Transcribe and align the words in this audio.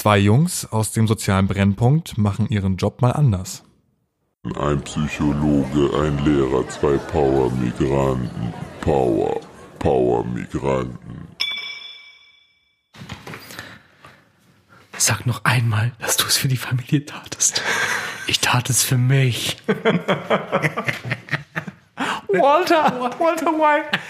Zwei 0.00 0.16
Jungs 0.16 0.64
aus 0.64 0.92
dem 0.92 1.06
sozialen 1.06 1.46
Brennpunkt 1.46 2.16
machen 2.16 2.48
ihren 2.48 2.78
Job 2.78 3.02
mal 3.02 3.10
anders. 3.10 3.64
Ein 4.58 4.80
Psychologe, 4.80 5.90
ein 5.94 6.24
Lehrer, 6.24 6.66
zwei 6.70 6.96
Power-Migranten. 6.96 8.54
Power, 8.80 9.38
Power-Migranten. 9.78 11.28
Sag 14.96 15.26
noch 15.26 15.44
einmal, 15.44 15.92
dass 15.98 16.16
du 16.16 16.24
es 16.24 16.38
für 16.38 16.48
die 16.48 16.56
Familie 16.56 17.04
tatest. 17.04 17.60
Ich 18.26 18.40
tat 18.40 18.70
es 18.70 18.82
für 18.82 18.96
mich. 18.96 19.58
Walter, 22.26 22.98
Walter 23.18 23.52
White. 23.52 24.00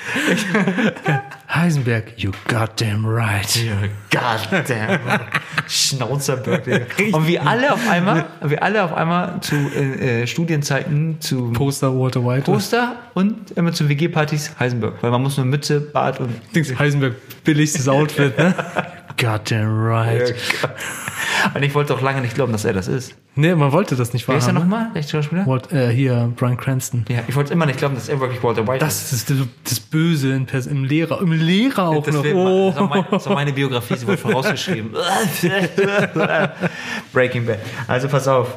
Heisenberg, 1.52 2.12
you 2.16 2.30
goddamn 2.46 3.04
right. 3.04 3.66
Goddamn. 4.10 5.00
Schnauzerberg. 5.68 6.64
Digga. 6.96 7.16
Und 7.16 7.26
wir 7.26 7.44
alle 7.44 7.72
auf 7.72 7.90
einmal, 7.90 8.26
wir 8.40 8.62
alle 8.62 8.84
auf 8.84 8.92
einmal 8.92 9.40
zu 9.40 9.56
äh, 9.56 10.22
äh, 10.22 10.26
Studienzeiten 10.28 11.20
zu 11.20 11.50
Poster 11.52 11.92
Walter 11.98 12.24
White. 12.24 12.42
Poster 12.42 12.96
und 13.14 13.50
immer 13.52 13.72
zu 13.72 13.88
WG-Partys 13.88 14.52
Heisenberg. 14.60 15.02
Weil 15.02 15.10
man 15.10 15.22
muss 15.22 15.38
nur 15.38 15.46
Mütze, 15.46 15.80
Bart 15.80 16.20
und 16.20 16.32
Dings, 16.54 16.78
Heisenberg, 16.78 17.14
billigstes 17.42 17.88
Outfit, 17.88 18.38
ne? 18.38 18.54
Goddamn 19.16 19.86
right. 19.86 20.34
Und 21.54 21.62
ich 21.62 21.74
wollte 21.74 21.94
auch 21.94 22.00
lange 22.00 22.20
nicht 22.20 22.34
glauben, 22.34 22.52
dass 22.52 22.64
er 22.64 22.72
das 22.72 22.88
ist. 22.88 23.14
Nee, 23.34 23.54
man 23.54 23.72
wollte 23.72 23.96
das 23.96 24.12
nicht 24.12 24.26
Wer 24.28 24.36
ist 24.36 24.44
er 24.48 24.54
wahrhaben. 24.54 24.70
nochmal? 24.70 24.90
Der 24.94 25.02
Schauspieler? 25.02 25.46
Walt, 25.46 25.72
äh, 25.72 25.90
hier, 25.90 26.32
Brian 26.36 26.56
Cranston. 26.56 27.04
Ja, 27.08 27.20
ich 27.28 27.36
wollte 27.36 27.52
immer 27.52 27.66
nicht 27.66 27.78
glauben, 27.78 27.94
dass 27.94 28.08
er 28.08 28.18
wirklich 28.20 28.42
Walter 28.42 28.66
White 28.66 28.84
Das 28.84 29.12
ist 29.12 29.30
das, 29.30 29.36
das 29.64 29.80
Böse 29.80 30.32
in 30.32 30.46
Pers 30.46 30.66
im 30.66 30.84
Lehrer. 30.84 31.20
Im 31.20 31.32
Lehrer 31.32 31.88
auch 31.88 32.04
Das 32.04 32.14
noch. 32.14 32.24
Oh. 32.24 32.72
das 32.76 33.12
ist 33.12 33.14
ist 33.22 33.28
auch 33.28 33.34
meine 33.34 33.52
Biografie, 33.52 33.96
sie 33.96 34.06
wurde 34.06 34.18
vorausgeschrieben. 34.18 34.92
Breaking 37.12 37.46
Bad. 37.46 37.58
Also 37.86 38.08
pass 38.08 38.26
auf. 38.28 38.48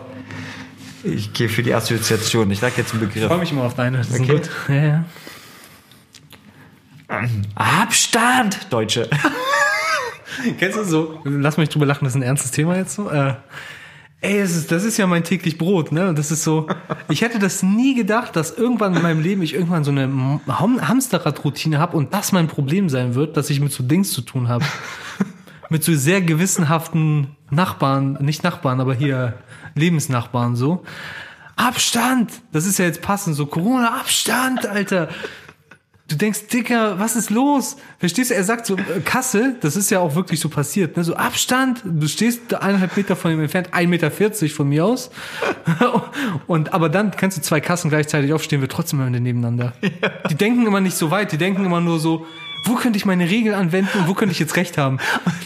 Ich 1.04 1.34
gehe 1.34 1.50
für 1.50 1.64
die 1.64 1.74
Assoziation. 1.74 2.50
Ich 2.52 2.60
sag 2.60 2.78
jetzt 2.78 2.94
einen 2.94 3.04
Ich 3.04 3.10
freue 3.14 3.24
Begriff. 3.28 3.40
mich 3.40 3.52
immer 3.52 3.64
auf 3.64 3.76
deine. 3.76 3.98
Das 3.98 4.10
ist 4.10 4.20
Okay. 4.22 4.32
gut. 4.34 4.50
Ja, 4.70 4.76
ja. 4.76 5.04
Abstand, 7.56 8.68
Deutsche. 8.72 9.10
Kennst 10.60 10.78
du 10.78 10.84
so? 10.84 11.20
Lass 11.24 11.58
mich 11.58 11.70
drüber 11.70 11.86
lachen, 11.86 12.06
das 12.06 12.14
ist 12.14 12.20
ein 12.20 12.24
ernstes 12.24 12.52
Thema 12.52 12.76
jetzt 12.76 12.96
so. 12.96 13.10
Äh, 13.10 13.36
ey, 14.22 14.40
das 14.40 14.56
ist, 14.56 14.72
das 14.72 14.84
ist 14.84 14.98
ja 14.98 15.08
mein 15.08 15.24
täglich 15.24 15.58
Brot, 15.58 15.92
ne? 15.92 16.14
Das 16.14 16.32
ist 16.32 16.44
so. 16.44 16.68
Ich 17.10 17.22
hätte 17.22 17.40
das 17.40 17.64
nie 17.64 17.96
gedacht, 17.96 18.36
dass 18.36 18.52
irgendwann 18.52 18.96
in 18.96 19.02
meinem 19.02 19.22
Leben 19.22 19.42
ich 19.42 19.54
irgendwann 19.54 19.84
so 19.84 19.92
eine 19.92 20.10
Ham 20.48 20.88
Hamsterrad-Routine 20.88 21.80
habe 21.80 21.98
und 21.98 22.14
das 22.14 22.32
mein 22.32 22.48
Problem 22.48 22.90
sein 22.90 23.16
wird, 23.16 23.38
dass 23.38 23.50
ich 23.50 23.60
mit 23.60 23.72
so 23.72 23.84
Dings 23.84 24.12
zu 24.12 24.22
tun 24.22 24.48
habe. 24.48 24.66
mit 25.70 25.84
so 25.84 25.96
sehr 25.96 26.22
gewissenhaften 26.22 27.36
Nachbarn, 27.50 28.18
nicht 28.22 28.44
Nachbarn, 28.44 28.80
aber 28.80 28.94
hier 28.94 29.34
Lebensnachbarn 29.76 30.56
so. 30.56 30.84
Abstand! 31.56 32.32
Das 32.52 32.66
ist 32.66 32.80
ja 32.80 32.86
jetzt 32.86 33.02
passend, 33.02 33.36
so 33.36 33.46
Corona, 33.46 34.00
Abstand, 34.00 34.66
Alter! 34.68 35.10
Du 36.14 36.20
denkst, 36.20 36.46
Dicker, 36.54 37.00
was 37.00 37.16
ist 37.16 37.32
los? 37.32 37.76
Verstehst 37.98 38.30
du? 38.30 38.36
Er 38.36 38.44
sagt 38.44 38.68
so, 38.68 38.78
äh, 38.78 39.00
Kasse, 39.04 39.56
das 39.62 39.76
ist 39.76 39.90
ja 39.90 40.00
auch 40.00 40.14
wirklich 40.14 40.40
so 40.40 40.48
passiert, 40.48 40.96
ne? 40.96 41.04
So 41.04 41.16
Abstand, 41.16 41.82
du 41.84 42.08
stehst 42.08 42.54
eineinhalb 42.54 42.96
Meter 42.96 43.16
von 43.16 43.32
ihm 43.32 43.40
entfernt, 43.40 43.70
1,40 43.74 43.88
Meter 43.88 44.12
von 44.54 44.70
mir 44.70 44.86
aus. 44.86 45.10
Und 46.46 46.72
aber 46.72 46.90
dann 46.90 47.10
kannst 47.10 47.40
du 47.40 47.42
zwei 47.42 47.62
Kassen 47.62 47.90
gleichzeitig 47.90 48.32
aufstehen, 48.32 48.62
wir 48.62 48.70
trotzdem 48.70 49.02
immer 49.02 49.10
nebeneinander. 49.10 49.74
Die 50.30 50.36
denken 50.36 50.68
immer 50.68 50.82
nicht 50.82 50.96
so 50.96 51.10
weit, 51.10 51.32
die 51.32 51.40
denken 51.40 51.66
immer 51.66 51.82
nur 51.82 52.00
so, 52.00 52.28
wo 52.64 52.76
könnte 52.76 52.98
ich 52.98 53.06
meine 53.06 53.30
Regel 53.30 53.54
anwenden 53.54 54.00
und 54.00 54.08
wo 54.08 54.14
könnte 54.14 54.32
ich 54.32 54.40
jetzt 54.40 54.56
recht 54.56 54.78
haben? 54.78 54.98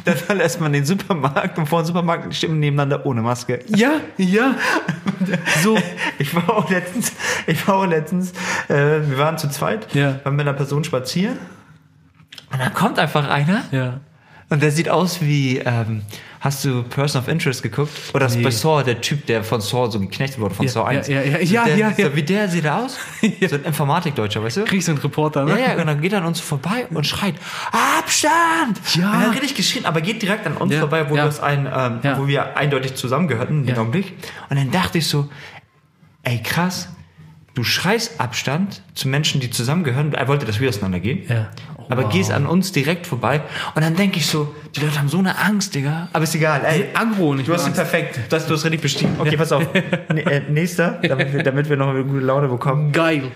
Dann 0.06 0.16
verlässt 0.28 0.62
man 0.62 0.74
den 0.74 0.86
Supermarkt 0.86 1.58
und 1.58 1.68
vor 1.68 1.82
dem 1.82 1.86
Supermarkt 1.88 2.34
stimmen 2.36 2.60
nebeneinander 2.60 3.06
ohne 3.06 3.22
Maske. 3.22 3.60
Ja, 3.76 3.92
ja. 4.18 4.56
So, 5.64 5.78
Ich 6.20 6.34
war 6.36 6.50
auch 6.50 6.70
letztens, 6.70 7.12
ich 7.48 7.68
war 7.68 7.76
auch 7.76 7.86
letztens, 7.86 8.32
äh, 8.70 8.76
wir 9.08 9.18
waren 9.18 9.38
zu 9.38 9.50
zweit, 9.50 9.94
Ja. 9.94 10.20
waren 10.24 10.36
mit 10.36 10.48
einer 10.48 10.58
Person 10.58 10.84
spazieren 10.84 11.38
und 12.52 12.60
dann 12.60 12.74
kommt 12.74 12.98
einfach 13.00 13.28
einer 13.30 13.64
ja. 13.72 14.00
Und 14.50 14.62
der 14.64 14.72
sieht 14.72 14.90
aus 14.90 15.22
wie, 15.22 15.58
ähm, 15.58 16.04
hast 16.40 16.64
du 16.64 16.84
Person 16.84 17.22
of 17.22 17.28
Interest 17.28 17.62
geguckt? 17.64 17.92
Oder 18.14 18.30
Nee. 18.30 18.44
bei 18.44 18.52
Saw 18.52 18.84
der 18.84 19.02
Typ, 19.02 19.26
der 19.26 19.44
von 19.44 19.60
Saw 19.60 19.92
so 19.92 20.00
geknechtet 20.00 20.40
wurde, 20.40 20.56
von 20.56 20.66
Ja, 20.66 20.72
Saw 20.72 20.86
1? 20.88 21.08
ja, 21.08 21.22
ja, 21.22 21.38
ja, 21.40 21.66
der, 21.66 21.78
ja, 21.78 21.90
ja. 21.98 22.10
So, 22.10 22.16
wie 22.16 22.24
der 22.24 22.48
sieht 22.48 22.64
er 22.66 22.86
aus? 22.86 22.98
So 23.50 23.56
ein 23.56 23.64
Informatikdeutscher, 23.66 24.42
weißt 24.44 24.58
du? 24.58 24.64
Krieg 24.66 24.80
ich 24.80 24.86
so 24.86 24.92
einen 24.94 25.02
Reporter, 25.02 25.44
ne? 25.46 25.52
Ja, 25.60 25.74
ja, 25.74 25.82
und 25.82 25.88
dann 25.88 26.00
geht 26.02 26.14
er 26.14 26.20
an 26.20 26.26
uns 26.26 26.40
vorbei 26.40 26.86
und 26.92 27.06
schreit, 27.06 27.36
Abstand! 27.72 28.80
Ja. 28.96 29.12
Und 29.12 29.22
er 29.22 29.28
hat 29.28 29.34
richtig 29.34 29.56
geschrien, 29.56 29.86
aber 29.86 30.02
geht 30.02 30.22
direkt 30.22 30.46
an 30.48 30.56
uns 30.58 30.74
vorbei, 30.76 31.10
wo, 31.10 31.16
wir 31.16 31.44
ein, 31.44 31.68
ähm, 32.04 32.18
wo 32.18 32.28
wir 32.28 32.56
eindeutig 32.58 32.96
zusammengehörten, 32.96 33.66
den 33.66 33.76
Ja. 33.76 33.82
Augenblick. 33.82 34.14
Und 34.50 34.58
dann 34.58 34.72
dachte 34.72 34.98
ich 35.00 35.08
so, 35.08 35.30
ey 36.24 36.42
krass, 36.42 36.90
du 37.54 37.64
schreist 37.64 38.20
Abstand 38.22 38.82
zu 38.94 39.08
Menschen, 39.08 39.42
die 39.42 39.50
zusammengehören. 39.50 40.14
Er 40.14 40.28
wollte, 40.28 40.46
dass 40.46 40.60
wir 40.60 40.70
auseinandergehen. 40.70 41.24
Ja. 41.28 41.50
Aber 41.90 42.04
wow. 42.04 42.12
gehst 42.12 42.32
an 42.32 42.46
uns 42.46 42.72
direkt 42.72 43.08
vorbei. 43.08 43.42
Und 43.76 43.84
dann 43.84 43.96
denke 43.96 44.18
ich 44.18 44.28
so, 44.28 44.54
die 44.76 44.82
Leute 44.82 45.00
haben 45.00 45.10
so 45.10 45.20
eine 45.20 45.38
Angst, 45.38 45.76
Digga. 45.76 46.10
Aber 46.14 46.24
ist 46.24 46.36
egal, 46.36 46.64
ey. 46.66 46.90
Aggro 46.94 47.34
nicht 47.34 47.48
Du 47.48 47.54
hast 47.54 47.68
ihn 47.68 47.74
perfekt. 47.74 48.20
Du 48.30 48.36
hast, 48.36 48.50
du 48.50 48.54
hast 48.54 48.66
richtig 48.66 48.82
bestimmt. 48.82 49.20
Okay, 49.20 49.38
pass 49.38 49.52
auf. 49.52 49.64
N 50.10 50.18
äh, 50.18 50.42
nächster, 50.50 51.00
damit 51.02 51.34
wir, 51.34 51.44
damit 51.44 51.70
wir 51.70 51.78
noch 51.78 51.90
eine 51.90 52.04
gute 52.04 52.26
Laune 52.26 52.48
bekommen. 52.48 52.92
Geil. 52.92 53.32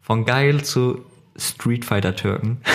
Von 0.00 0.24
geil 0.24 0.62
zu 0.62 1.04
Street 1.36 1.84
Fighter 1.84 2.14
Türken. 2.14 2.60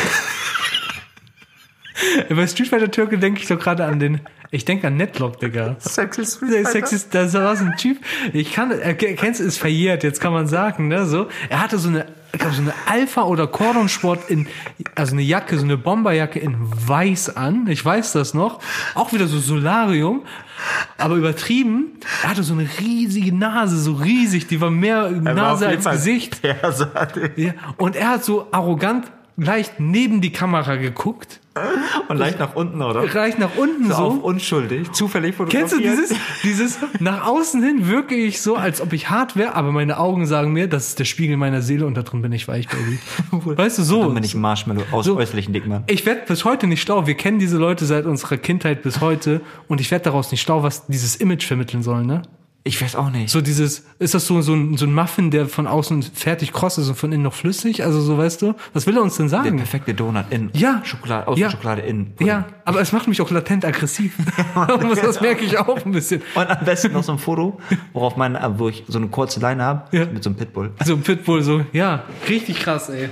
Bei 2.30 2.48
Street 2.48 2.68
Fighter 2.68 2.92
Türke 2.92 3.18
denke 3.18 3.42
ich 3.42 3.48
doch 3.48 3.60
gerade 3.60 3.86
an 3.86 4.00
den. 4.00 4.22
Ich 4.52 4.64
denke 4.64 4.88
an 4.88 4.96
Netlock, 4.96 5.40
Digga. 5.40 5.76
Sexy 5.80 6.24
Der 6.48 6.66
Sexist, 6.66 7.14
da 7.14 7.32
war 7.34 7.56
so 7.56 7.66
ein 7.66 7.76
Typ. 7.78 7.98
Ich 8.32 8.54
kann, 8.54 8.72
er, 8.72 8.94
kennst 8.94 9.42
ist 9.42 9.58
verjährt, 9.58 10.04
jetzt 10.04 10.22
kann 10.22 10.32
man 10.32 10.48
sagen, 10.48 10.88
ne, 10.88 11.06
so. 11.06 11.28
Er 11.50 11.62
hatte 11.62 11.78
so 11.78 11.90
eine, 11.90 12.06
ich 12.35 12.41
glaub, 12.41 12.53
so 12.53 12.62
eine 12.62 12.73
Alpha- 12.85 13.23
oder 13.23 13.47
Cordon-Sport 13.47 14.29
in, 14.29 14.47
also 14.94 15.13
eine 15.13 15.22
Jacke, 15.22 15.57
so 15.57 15.63
eine 15.63 15.78
Bomberjacke 15.78 16.38
in 16.38 16.57
weiß 16.59 17.38
an. 17.38 17.68
Ich 17.68 17.84
weiß 17.84 18.12
das 18.12 18.34
noch. 18.34 18.59
Auch 18.94 19.13
wieder 19.13 19.28
so 19.28 19.40
Solarium. 19.40 20.23
Aber 20.97 21.16
übertrieben. 21.16 21.94
Er 22.23 22.29
hatte 22.31 22.44
so 22.44 22.53
eine 22.53 22.68
riesige 22.79 23.34
Nase, 23.34 23.78
so 23.78 23.94
riesig, 23.94 24.47
die 24.47 24.59
war 24.59 24.69
mehr 24.69 25.12
Nase 25.12 25.68
als 25.68 25.85
Gesicht. 25.85 26.41
Hatte 26.44 27.31
Ja. 27.38 27.53
Und 27.78 27.96
er 27.96 28.09
hat 28.09 28.25
so 28.25 28.47
arrogant 28.52 29.06
leicht 29.38 29.79
neben 29.79 30.22
die 30.22 30.31
Kamera 30.31 30.75
geguckt, 30.78 31.41
Und 32.09 32.18
leicht 32.18 32.38
nach 32.40 32.56
unten, 32.56 32.81
oder? 32.81 33.06
leicht 33.13 33.40
nach 33.40 33.56
unten 33.56 33.88
So 33.88 33.94
so. 33.96 34.03
auf 34.03 34.23
unschuldig. 34.23 34.91
Zufällig 34.91 35.35
Kennst 35.38 35.73
du 35.73 35.78
fotografiert. 35.78 36.09
dieses, 36.09 36.18
dieses, 36.44 36.79
nach 37.00 37.25
außen 37.25 37.63
hin 37.63 37.88
wirke 37.88 38.13
ich 38.16 38.41
so, 38.41 38.56
als 38.57 38.81
ob 38.81 38.91
ich 38.91 39.09
hart 39.09 39.38
wäre, 39.38 39.56
aber 39.56 39.72
meine 39.72 39.97
Augen 39.97 40.25
sagen 40.25 40.51
mir, 40.51 40.68
das 40.68 40.90
ist 40.90 41.00
der 41.00 41.06
Spiegel 41.06 41.38
meiner 41.38 41.62
Seele 41.62 41.85
und 41.85 41.96
da 41.96 42.01
drin 42.03 42.22
bin 42.22 42.31
ich 42.34 42.47
weich, 42.50 42.68
Baby. 42.68 43.00
Weißt 43.31 43.78
du, 43.79 43.84
so. 43.84 44.03
Dann 44.03 44.13
bin 44.16 44.23
ich 44.25 44.35
Marshmallow 44.35 44.84
aus 44.91 45.06
So. 45.06 45.16
äußerlichen 45.18 45.53
Dickmann. 45.53 45.84
Ich 45.88 46.06
werde 46.06 46.22
bis 46.28 46.44
heute 46.44 46.67
nicht 46.67 46.81
schlau. 46.81 47.07
Wir 47.07 47.16
kennen 47.16 47.40
diese 47.40 47.57
Leute 47.57 47.85
seit 47.85 48.06
unserer 48.06 48.35
Kindheit 48.38 48.84
bis 48.84 49.00
heute 49.00 49.40
und 49.69 49.79
ich 49.79 49.91
werde 49.91 50.03
daraus 50.06 50.31
nicht 50.31 50.41
schlau, 50.41 50.62
was 50.63 50.88
dieses 50.88 51.16
Image 51.16 51.46
vermitteln 51.46 51.84
soll, 51.84 52.03
ne? 52.03 52.22
Ich 52.68 52.81
weiß 52.81 52.96
auch 52.96 53.12
nicht. 53.12 53.30
So 53.30 53.42
dieses, 53.42 53.84
ist 54.00 54.16
das 54.16 54.26
so, 54.26 54.42
so, 54.42 54.56
ein, 54.56 54.76
so 54.76 54.88
ein 54.88 54.94
Muffin, 54.94 55.30
der 55.30 55.48
von 55.48 55.68
außen 55.68 56.02
fertig 56.02 56.52
kross 56.52 56.80
ist 56.80 56.90
und 56.90 56.96
von 56.96 57.12
innen 57.12 57.22
noch 57.22 57.36
flüssig? 57.36 57.84
Also 57.84 58.02
so, 58.02 58.18
weißt 58.18 58.42
du? 58.42 58.56
Was 58.74 58.88
will 58.88 58.98
er 58.98 59.03
uns 59.03 59.18
denn 59.18 59.30
der 59.30 59.44
sagen? 59.44 59.58
perfekte 59.58 59.94
Donut 59.94 60.26
in 60.31 60.50
Ja. 60.53 60.81
Schokolade, 60.84 61.28
aus 61.28 61.38
Ja. 61.38 61.52
Schokolade 61.52 61.84
in. 61.84 62.14
Pudding. 62.14 62.26
Ja, 62.26 62.46
aber 62.66 62.81
es 62.81 62.92
macht 62.92 63.08
mich 63.08 63.22
auch 63.22 63.30
latent 63.30 63.66
aggressiv. 63.66 64.14
das 65.03 65.22
merke 65.22 65.46
ich 65.46 65.59
auch 65.59 65.86
ein 65.86 65.92
bisschen. 65.92 66.24
Und 66.34 66.50
am 66.50 66.66
besten 66.66 66.92
noch 66.94 67.03
so 67.03 67.12
ein 67.12 67.20
Foto, 67.20 67.59
worauf 67.94 68.18
mein, 68.18 68.36
äh, 68.36 68.50
wo 68.58 68.68
ich 68.70 68.84
so 68.88 68.97
eine 68.97 69.09
kurze 69.09 69.40
Leine 69.40 69.62
habe, 69.64 69.96
Ja. 69.96 70.06
mit 70.06 70.24
so 70.24 70.32
einem 70.32 70.38
Pitbull. 70.38 70.72
So 70.84 70.94
ein 70.96 71.02
Pitbull, 71.03 71.44
so, 71.44 71.64
ja, 71.72 72.03
richtig 72.28 72.59
krass, 72.62 72.90
ey. 72.90 73.09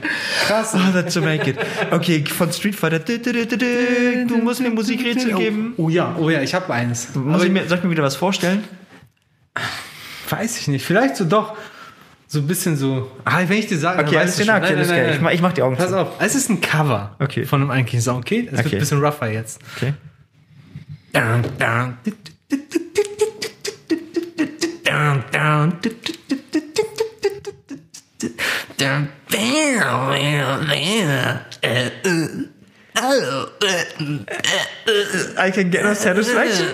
Krass. 0.48 0.74
Oh, 0.76 0.92
that's 0.92 1.14
to 1.14 1.22
make 1.22 1.48
it. 1.48 1.58
Okay, 1.92 2.26
von 2.26 2.52
Street 2.52 2.76
Fighter. 2.76 2.98
Du 2.98 3.20
du 3.20 4.38
musst 4.38 4.62
mir 4.62 4.72
Musikrätsel 4.72 5.36
geben. 5.36 5.74
Oh 5.78 5.90
ja, 5.90 6.16
oh 6.20 6.32
ja, 6.32 6.42
ich 6.42 6.56
habe 6.56 6.74
eins. 6.74 7.14
Muss 7.14 7.44
ich 7.44 7.52
mir, 7.52 7.68
soll 7.68 7.78
ich 7.78 7.84
mir 7.84 7.92
wieder 7.92 8.02
was 8.02 8.16
vorstellen? 8.16 8.64
Weiß 10.38 10.58
ich 10.60 10.68
nicht, 10.68 10.86
vielleicht 10.86 11.16
so 11.18 11.26
doch. 11.26 11.56
So 12.28 12.40
ein 12.40 12.48
bisschen 12.48 12.76
so. 12.78 13.12
Ah, 13.26 13.42
wenn 13.46 13.60
ich 13.60 13.68
dir 13.68 13.78
sage, 13.78 14.04
Okay, 14.04 14.18
alles 14.18 14.38
klar, 14.38 14.58
okay, 14.62 14.74
alles 14.74 14.88
klar. 14.88 15.12
Ich 15.14 15.22
mach- 15.22 15.32
ich 15.32 15.42
mach 15.42 15.54
die 15.54 15.62
Augen 15.62 15.78
Pass 15.78 15.90
zu. 15.90 16.00
auf, 16.02 16.08
es 16.20 16.34
ist 16.36 16.50
ein 16.50 16.62
Cover 16.62 17.16
Okay. 17.20 17.46
von 17.46 17.62
einem 17.62 17.70
eigentlichen 17.72 18.02
Song, 18.02 18.18
okay? 18.18 18.46
Es 18.48 18.54
wird 18.58 18.66
Okay. 18.66 18.76
ein 18.78 18.80
bisschen 18.80 19.04
rougher 19.04 19.28
jetzt. 19.30 19.60
Okay. 19.78 19.94
I 35.38 35.52
can 35.52 35.70
get 35.72 35.84
no 35.84 35.94
satisfaction. 35.94 36.68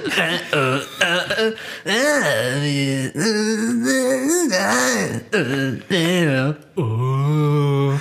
Oh. 6.77 7.97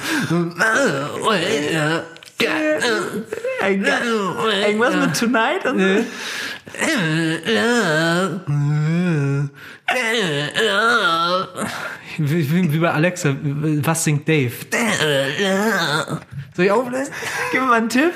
Irgendwas 4.67 4.95
mit 4.97 5.17
Tonight 5.17 5.65
und 5.67 5.79
so. 5.79 6.05
Wie, 12.19 12.51
wie, 12.51 12.73
wie 12.73 12.79
bei 12.79 12.91
Alexa, 12.91 13.35
was 13.43 14.05
singt 14.05 14.29
Dave? 14.29 14.53
Soll 16.59 16.65
ich 16.65 16.73
auflösen? 16.73 17.15
Gib 17.53 17.61
mir 17.61 17.69
mal 17.69 17.75
einen 17.75 17.89
Tipp. 17.89 18.11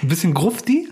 Ein 0.00 0.08
bisschen 0.08 0.32
Grufti? 0.32 0.88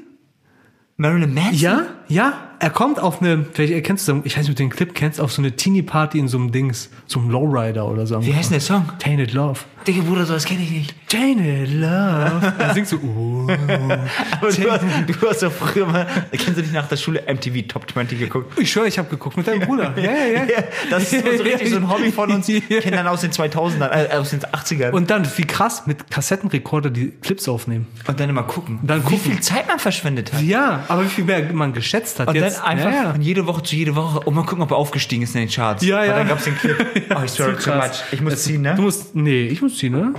Marilyn 0.96 1.32
Manson? 1.32 1.54
Ja, 1.54 1.86
ja. 2.08 2.47
Er 2.60 2.70
kommt 2.70 2.98
auf 2.98 3.20
eine, 3.22 3.44
vielleicht 3.52 3.72
erkennst 3.72 4.08
du, 4.08 4.20
ich 4.24 4.36
weiß 4.36 4.42
nicht, 4.42 4.50
ob 4.50 4.56
du 4.56 4.62
den 4.64 4.70
Clip 4.70 4.94
kennst, 4.94 5.20
auf 5.20 5.32
so 5.32 5.40
eine 5.40 5.52
Teenie-Party 5.52 6.18
in 6.18 6.26
so 6.26 6.38
einem 6.38 6.50
Dings, 6.50 6.90
so 7.06 7.20
einem 7.20 7.30
Lowrider 7.30 7.86
oder 7.88 8.06
so. 8.06 8.24
Wie 8.24 8.34
heißt 8.34 8.50
denn 8.50 8.58
der 8.58 8.66
Song? 8.66 8.88
Tainted 8.98 9.32
Love. 9.32 9.60
Digga, 9.86 10.02
Bruder, 10.02 10.26
sowas 10.26 10.44
kenne 10.44 10.62
ich 10.62 10.70
nicht. 10.70 10.94
Tainted 11.08 11.72
Love. 11.72 12.52
Dann 12.58 12.74
singst 12.74 12.92
du, 12.92 12.98
oh. 12.98 13.46
Aber 14.40 14.50
du 14.50 14.70
hast, 14.70 14.84
du 15.06 15.28
hast 15.30 15.42
doch 15.42 15.52
früher 15.52 15.86
mal, 15.86 16.06
kennst 16.32 16.58
du 16.58 16.60
nicht 16.60 16.74
nach 16.74 16.88
der 16.88 16.96
Schule 16.96 17.22
MTV 17.26 17.68
Top 17.68 17.90
20 17.90 18.18
geguckt? 18.18 18.58
Ich 18.58 18.70
schwöre, 18.70 18.88
ich 18.88 18.98
habe 18.98 19.08
geguckt 19.08 19.36
mit 19.36 19.46
deinem 19.46 19.60
Bruder. 19.60 19.94
Ja, 19.96 20.02
ja, 20.02 20.26
ja. 20.26 20.44
Ja, 20.44 20.64
das 20.90 21.12
ist 21.12 21.24
so 21.24 21.42
richtig 21.44 21.70
so 21.70 21.76
ein 21.76 21.88
Hobby 21.88 22.10
von 22.10 22.30
uns. 22.32 22.46
Kindern 22.46 23.06
aus 23.06 23.20
den 23.20 23.30
2000ern, 23.30 23.88
äh, 23.88 24.14
aus 24.16 24.30
den 24.30 24.40
80ern. 24.40 24.90
Und 24.90 25.10
dann, 25.10 25.26
wie 25.36 25.44
krass, 25.44 25.86
mit 25.86 26.10
Kassettenrekorder 26.10 26.90
die 26.90 27.12
Clips 27.22 27.48
aufnehmen. 27.48 27.86
und 28.06 28.18
dann 28.20 28.28
immer 28.28 28.42
gucken. 28.42 28.80
Dann 28.82 29.00
wie 29.00 29.04
gucken. 29.04 29.20
viel 29.20 29.40
Zeit 29.40 29.68
man 29.68 29.78
verschwendet 29.78 30.32
hat. 30.32 30.42
Ja, 30.42 30.84
aber 30.88 31.04
wie 31.04 31.08
viel 31.08 31.24
mehr 31.24 31.50
man 31.52 31.72
geschätzt 31.72 32.20
hat 32.20 32.28
Und 32.28 32.34
jetzt. 32.34 32.47
Dann 32.56 32.64
einfach 32.64 32.90
ja, 32.90 33.02
ja. 33.04 33.12
von 33.12 33.22
jede 33.22 33.46
Woche 33.46 33.62
zu 33.62 33.76
jede 33.76 33.94
Woche 33.96 34.20
und 34.20 34.34
mal 34.34 34.44
gucken, 34.44 34.62
ob 34.62 34.70
er 34.70 34.76
aufgestiegen 34.76 35.22
ist 35.22 35.34
in 35.34 35.42
den 35.42 35.50
Charts. 35.50 35.84
Ja, 35.84 36.04
ja. 36.04 36.12
Und 36.12 36.18
dann 36.20 36.28
gab's 36.28 36.44
den 36.44 36.56
Clip. 36.56 36.76
Oh, 37.14 37.22
ich 37.24 37.30
swear 37.30 37.58
too 37.58 37.70
much. 37.74 38.02
Ich 38.12 38.20
muss 38.20 38.42
ziehen, 38.42 38.62
ne? 38.62 38.74
Du 38.74 38.82
musst, 38.82 39.14
nee, 39.14 39.46
ich 39.48 39.62
muss 39.62 39.76
ziehen, 39.78 39.94
oder? 39.94 40.12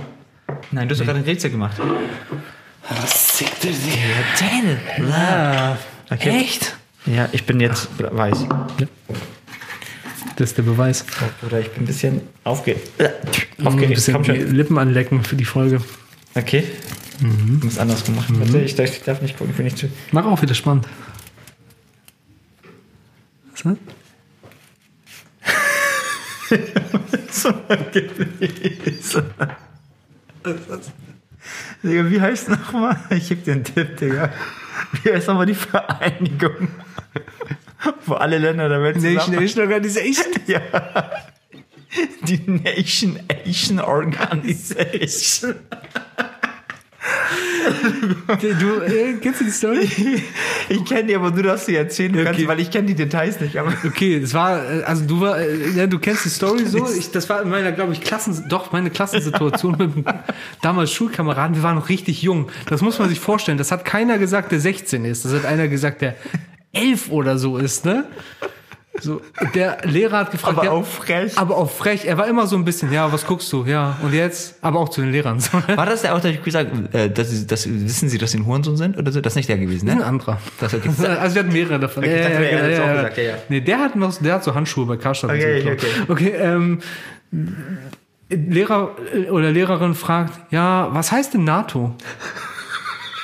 Nein, 0.70 0.88
du 0.88 0.92
hast 0.92 1.00
doch 1.00 1.06
gerade 1.06 1.18
ein 1.20 1.24
Rätsel 1.24 1.50
gemacht. 1.50 1.76
Was 2.88 3.38
sickt 3.38 3.64
Ja, 3.64 3.70
Daniel. 4.38 4.78
Ah, 5.12 5.76
Okay. 6.12 6.40
Echt? 6.40 6.76
Ja, 7.06 7.28
ich 7.32 7.44
bin 7.46 7.60
jetzt 7.60 7.88
weiß. 7.98 8.46
Das 10.36 10.50
ist 10.50 10.58
der 10.58 10.62
Beweis. 10.64 11.04
Oder 11.46 11.60
ich 11.60 11.70
bin 11.70 11.84
ein 11.84 11.86
bisschen 11.86 12.20
aufge 12.44 12.76
Ein 12.98 13.66
aufgeregt. 13.66 13.94
bisschen 13.94 14.14
Komm 14.14 14.22
die 14.24 14.40
schon. 14.40 14.54
Lippen 14.54 14.78
anlecken 14.78 15.22
für 15.22 15.36
die 15.36 15.44
Folge. 15.44 15.80
Okay. 16.34 16.64
Mhm. 17.20 17.56
Ich 17.58 17.64
muss 17.64 17.78
andersrum 17.78 18.16
machen. 18.16 18.40
Warte, 18.40 18.60
ich 18.60 18.74
darf, 18.74 18.90
ich 18.90 19.02
darf 19.02 19.20
nicht 19.22 19.38
gucken, 19.38 19.54
bin 19.54 19.66
ich 19.66 19.76
zu. 19.76 19.88
Mach 20.12 20.24
auch 20.24 20.40
wieder 20.42 20.54
spannend. 20.54 20.86
So. 27.30 29.22
Digga, 31.82 32.10
wie 32.10 32.20
heißt 32.20 32.48
nochmal? 32.50 32.98
Ich 33.10 33.28
geb 33.28 33.44
dir 33.44 33.52
einen 33.52 33.64
Tipp, 33.64 33.96
Digga. 33.96 34.32
Wie 35.02 35.12
heißt 35.12 35.28
nochmal 35.28 35.46
die 35.46 35.54
Vereinigung? 35.54 36.68
Wo 38.06 38.14
alle 38.14 38.38
Länder 38.38 38.68
der 38.68 38.82
Welt 38.82 39.00
zusammen... 39.00 39.40
Nation 39.40 39.62
Organization. 39.64 40.26
Ja. 40.46 40.60
Die 42.22 42.40
Nation 42.46 43.18
Asian 43.46 43.80
Organization. 43.84 45.54
Du, 48.40 48.80
äh, 48.82 49.14
kennst 49.20 49.40
du 49.40 49.44
die 49.44 49.50
Story? 49.50 49.88
Ich 50.68 50.84
kenne 50.84 51.04
die, 51.08 51.16
aber 51.16 51.32
du 51.32 51.42
darfst 51.42 51.66
sie 51.66 51.74
erzählen, 51.74 52.12
du 52.12 52.22
kannst, 52.22 52.38
Okay. 52.38 52.48
weil 52.48 52.60
ich 52.60 52.70
kenne 52.70 52.86
die 52.86 52.94
Details 52.94 53.40
nicht. 53.40 53.56
Aber 53.58 53.72
Okay, 53.84 54.20
das 54.20 54.32
war, 54.34 54.62
äh, 54.64 54.82
also 54.84 55.04
du 55.04 55.20
war, 55.20 55.38
äh, 55.40 55.70
ja, 55.70 55.86
du 55.88 55.98
kennst 55.98 56.24
die 56.24 56.28
Story 56.28 56.64
so. 56.64 56.86
Ich, 56.96 57.10
das 57.10 57.28
war 57.28 57.42
in 57.42 57.48
meiner, 57.48 57.72
glaube 57.72 57.92
ich, 57.92 58.00
Klassen, 58.00 58.44
doch 58.48 58.70
meine 58.72 58.90
Klassensituation 58.90 59.72
mit 59.72 59.94
dem 59.96 60.04
damals 60.62 60.92
Schulkameraden. 60.92 61.56
Wir 61.56 61.62
waren 61.64 61.74
noch 61.76 61.88
richtig 61.88 62.22
jung. 62.22 62.48
Das 62.68 62.82
muss 62.82 62.98
man 63.00 63.08
sich 63.08 63.18
vorstellen. 63.18 63.58
Das 63.58 63.72
hat 63.72 63.84
keiner 63.84 64.18
gesagt, 64.18 64.52
der 64.52 64.60
16 64.60 65.04
ist. 65.04 65.24
Das 65.24 65.32
hat 65.32 65.44
einer 65.44 65.66
gesagt, 65.68 66.02
der 66.02 66.14
11 66.72 67.10
oder 67.10 67.36
so 67.38 67.58
ist, 67.58 67.84
ne? 67.84 68.04
So, 69.00 69.20
der 69.54 69.78
Lehrer 69.84 70.18
hat 70.18 70.30
gefragt, 70.30 70.58
Aber 70.58 70.66
ja, 70.66 70.70
auch 70.72 70.86
frech. 70.86 71.36
Aber 71.36 71.56
auch 71.56 71.70
frech. 71.70 72.04
Er 72.04 72.18
war 72.18 72.28
immer 72.28 72.46
so 72.46 72.56
ein 72.56 72.64
bisschen, 72.64 72.92
ja, 72.92 73.12
was 73.12 73.26
guckst 73.26 73.52
du? 73.52 73.64
Ja, 73.64 73.96
und 74.02 74.12
jetzt? 74.14 74.56
Aber 74.60 74.80
auch 74.80 74.88
zu 74.88 75.00
den 75.00 75.12
Lehrern. 75.12 75.40
So, 75.40 75.52
war 75.52 75.86
das 75.86 76.02
der 76.02 76.14
auch, 76.14 76.20
der 76.20 76.34
hat 76.34 76.44
gesagt, 76.44 76.94
äh, 76.94 77.10
dass, 77.10 77.46
dass, 77.46 77.68
wissen 77.68 78.08
Sie, 78.08 78.18
dass 78.18 78.32
Sie 78.32 78.38
ein 78.38 78.46
Hurensohn 78.46 78.76
sind? 78.76 78.98
Oder 78.98 79.12
so? 79.12 79.20
Das 79.20 79.32
ist 79.32 79.36
nicht 79.36 79.48
der 79.48 79.58
gewesen, 79.58 79.88
Ein 79.88 79.98
ne? 79.98 80.04
anderer. 80.04 80.38
Das 80.58 80.74
okay. 80.74 80.90
Also 81.20 81.34
wir 81.34 81.42
hatten 81.42 81.52
mehrere 81.52 81.80
davon. 81.80 82.04
Okay, 82.04 82.16
ich 82.16 82.22
dachte, 82.22 82.68
hat's 82.68 82.78
auch 82.78 82.86
ja. 82.86 82.94
gesagt, 82.94 83.16
ja, 83.16 83.22
ja. 83.22 83.34
Nee, 83.48 83.60
der 83.60 83.78
hat 83.78 83.96
noch, 83.96 84.16
der 84.18 84.34
hat 84.34 84.44
so 84.44 84.54
Handschuhe 84.54 84.86
bei 84.86 84.96
Karstadt. 84.96 85.30
und 85.30 85.36
Okay, 85.36 85.62
so 85.62 85.70
okay. 85.70 85.86
okay 86.08 86.34
ähm, 86.38 86.78
Lehrer 88.28 88.96
äh, 89.14 89.30
oder 89.30 89.50
Lehrerin 89.50 89.94
fragt, 89.94 90.52
ja, 90.52 90.88
was 90.92 91.10
heißt 91.12 91.34
denn 91.34 91.44
NATO? 91.44 91.94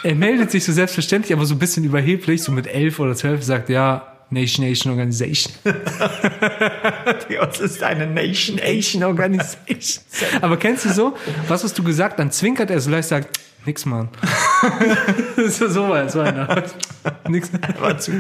er 0.02 0.14
meldet 0.14 0.50
sich 0.50 0.64
so 0.64 0.72
selbstverständlich, 0.72 1.32
aber 1.32 1.46
so 1.46 1.54
ein 1.54 1.58
bisschen 1.58 1.84
überheblich, 1.84 2.42
so 2.42 2.52
mit 2.52 2.66
elf 2.66 3.00
oder 3.00 3.14
zwölf, 3.14 3.42
sagt, 3.42 3.68
ja, 3.68 4.15
Nation 4.30 4.64
Nation 4.64 4.90
Organization. 4.92 5.52
Was 5.64 7.60
ist 7.60 7.82
eine 7.82 8.06
Nation 8.06 8.60
Asian 8.62 9.04
Organization. 9.04 10.02
Aber 10.40 10.56
kennst 10.56 10.84
du 10.84 10.88
so, 10.90 11.16
was 11.48 11.62
hast 11.62 11.78
du 11.78 11.84
gesagt? 11.84 12.18
Dann 12.18 12.30
zwinkert 12.30 12.70
er 12.70 12.80
so 12.80 12.90
leicht, 12.90 13.08
sagt, 13.08 13.38
nix, 13.64 13.84
Mann. 13.84 14.08
So, 15.48 15.68
so 15.68 15.88
war 15.88 16.08
so 16.08 16.20
einer. 16.20 16.62
Nix. 17.28 17.50
War 17.80 17.98
zu, 17.98 18.12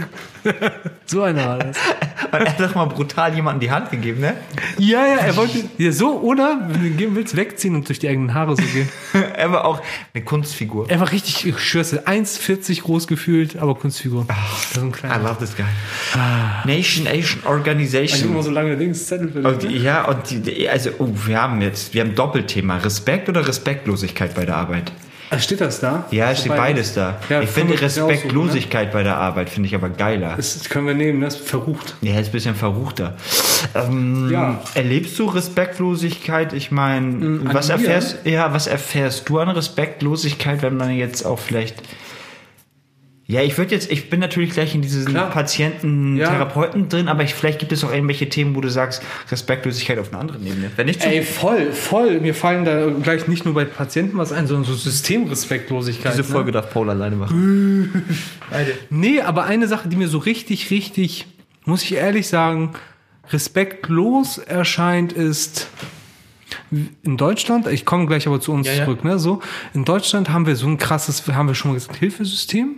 So 1.06 1.22
einer 1.22 1.44
war 1.46 1.58
das. 1.58 1.76
und 2.32 2.32
er 2.40 2.48
hat 2.50 2.60
doch 2.60 2.74
mal 2.74 2.84
brutal 2.86 3.34
jemanden 3.34 3.60
die 3.60 3.70
Hand 3.70 3.90
gegeben, 3.90 4.20
ne? 4.20 4.34
Ja, 4.78 5.06
ja, 5.06 5.16
er 5.16 5.36
wollte 5.36 5.64
ja 5.78 5.92
so, 5.92 6.20
oder, 6.20 6.60
wenn 6.68 6.80
du 6.80 6.86
ihn 6.88 6.96
geben 6.96 7.16
willst, 7.16 7.36
wegziehen 7.36 7.74
und 7.74 7.88
durch 7.88 7.98
die 7.98 8.08
eigenen 8.08 8.34
Haare 8.34 8.56
so 8.56 8.62
gehen. 8.62 8.88
Er 9.36 9.52
war 9.52 9.64
auch 9.64 9.82
eine 10.14 10.24
Kunstfigur. 10.24 10.88
Er 10.90 10.98
war 11.00 11.10
richtig, 11.12 11.46
ich 11.46 11.58
schwör's 11.58 11.90
dir, 11.90 12.06
1,40 12.06 12.82
groß 12.82 13.06
gefühlt, 13.06 13.56
aber 13.56 13.74
Kunstfigur. 13.74 14.24
Das 14.28 14.70
ist 14.72 14.78
ein 14.82 14.88
I 14.88 14.92
kleiner. 14.92 15.18
love 15.22 15.38
this 15.38 15.54
guy. 15.56 15.64
Nation 16.64 17.06
Asian 17.06 17.44
Organization. 17.44 18.42
so 18.42 18.50
lange 18.50 18.76
Dings, 18.76 19.06
Zettel 19.06 19.30
für 19.30 19.52
die- 19.56 19.76
ja, 19.78 20.04
und 20.06 20.18
die, 20.46 20.68
also, 20.68 20.90
oh, 20.98 21.08
wir 21.26 21.40
haben 21.40 21.60
jetzt, 21.62 21.92
wir 21.94 22.02
haben 22.02 22.14
Doppelthema. 22.14 22.78
Respekt 22.78 23.28
oder 23.28 23.46
Respektlosigkeit 23.46 24.34
bei 24.34 24.44
der 24.46 24.56
Arbeit? 24.56 24.92
Ah, 25.30 25.38
Steht 25.38 25.60
das 25.60 25.80
da? 25.80 26.04
Ja, 26.12 26.30
es 26.30 26.40
steht 26.40 26.54
beides 26.56 26.94
da. 26.94 27.18
Ja, 27.28 27.40
ich 27.42 27.50
finde 27.50 27.80
Respektlosigkeit 27.80 28.92
bei 28.92 29.02
der 29.02 29.16
Arbeit 29.16 29.50
finde 29.50 29.66
ich 29.68 29.74
aber 29.74 29.88
geiler. 29.88 30.34
Das 30.36 30.68
können 30.68 30.86
wir 30.86 30.94
nehmen, 30.94 31.20
das 31.20 31.36
ist 31.36 31.48
verrucht. 31.48 31.96
Ja, 32.00 32.18
ist 32.18 32.26
ein 32.28 32.32
bisschen 32.32 32.54
verruchter. 32.54 33.14
Ähm, 33.74 34.28
Ja. 34.30 34.60
Erlebst 34.74 35.18
du 35.18 35.26
Respektlosigkeit? 35.26 36.52
Ich 36.52 36.70
meine, 36.70 37.06
an 37.26 37.48
was 37.52 37.68
mir? 37.68 37.74
erfährst, 37.74 38.18
ja, 38.24 38.52
was 38.52 38.66
erfährst 38.66 39.28
du 39.28 39.38
an 39.38 39.48
Respektlosigkeit, 39.48 40.62
wenn 40.62 40.76
man 40.76 40.90
jetzt 40.94 41.24
auch 41.24 41.38
vielleicht. 41.38 41.76
Ja, 43.28 43.42
ich 43.42 43.58
würde 43.58 43.74
jetzt, 43.74 43.90
ich 43.90 44.08
bin 44.08 44.20
natürlich 44.20 44.50
gleich 44.50 44.76
in 44.76 44.82
diesen 44.82 45.04
Klar. 45.06 45.30
Patienten, 45.30 46.16
Ja. 46.16 46.30
Therapeuten 46.30 46.88
drin, 46.88 47.08
aber 47.08 47.24
ich, 47.24 47.34
vielleicht 47.34 47.58
gibt 47.58 47.72
es 47.72 47.82
auch 47.82 47.92
irgendwelche 47.92 48.28
Themen, 48.28 48.54
wo 48.54 48.60
du 48.60 48.68
sagst, 48.70 49.02
Respektlosigkeit 49.32 49.98
auf 49.98 50.12
einer 50.12 50.20
anderen 50.20 50.46
Ebene. 50.46 50.70
Wenn 50.76 50.86
nicht 50.86 51.04
Ey, 51.04 51.22
voll, 51.24 51.72
voll. 51.72 52.20
Mir 52.20 52.34
fallen 52.34 52.64
da 52.64 52.86
gleich 53.02 53.26
nicht 53.26 53.44
nur 53.44 53.54
bei 53.54 53.64
Patienten 53.64 54.16
was 54.16 54.30
ein, 54.30 54.46
sondern 54.46 54.64
so 54.64 54.74
Systemrespektlosigkeit. 54.74 56.12
diese 56.12 56.22
ne? 56.22 56.28
Folge 56.28 56.52
darf 56.52 56.72
Paul 56.72 56.88
alleine 56.90 57.16
machen. 57.16 58.04
Nee, 58.90 59.20
aber 59.20 59.44
eine 59.44 59.66
Sache, 59.66 59.88
die 59.88 59.96
mir 59.96 60.06
so 60.08 60.18
richtig, 60.18 60.70
richtig, 60.70 61.26
muss 61.64 61.82
ich 61.82 61.94
ehrlich 61.96 62.28
sagen, 62.28 62.74
respektlos 63.32 64.38
erscheint, 64.38 65.12
ist 65.12 65.66
in 67.02 67.16
Deutschland, 67.16 67.66
ich 67.66 67.84
komme 67.84 68.06
gleich 68.06 68.26
aber 68.28 68.40
zu 68.40 68.52
uns 68.52 68.66
Ja, 68.68 68.74
ja. 68.74 68.84
zurück, 68.84 69.04
ne, 69.04 69.18
so, 69.18 69.40
in 69.74 69.84
Deutschland 69.84 70.30
haben 70.30 70.46
wir 70.46 70.54
so 70.54 70.68
ein 70.68 70.78
krasses, 70.78 71.26
haben 71.26 71.48
wir 71.48 71.54
schon 71.56 71.72
mal 71.72 71.74
gesagt, 71.74 71.96
Hilfesystem? 71.96 72.76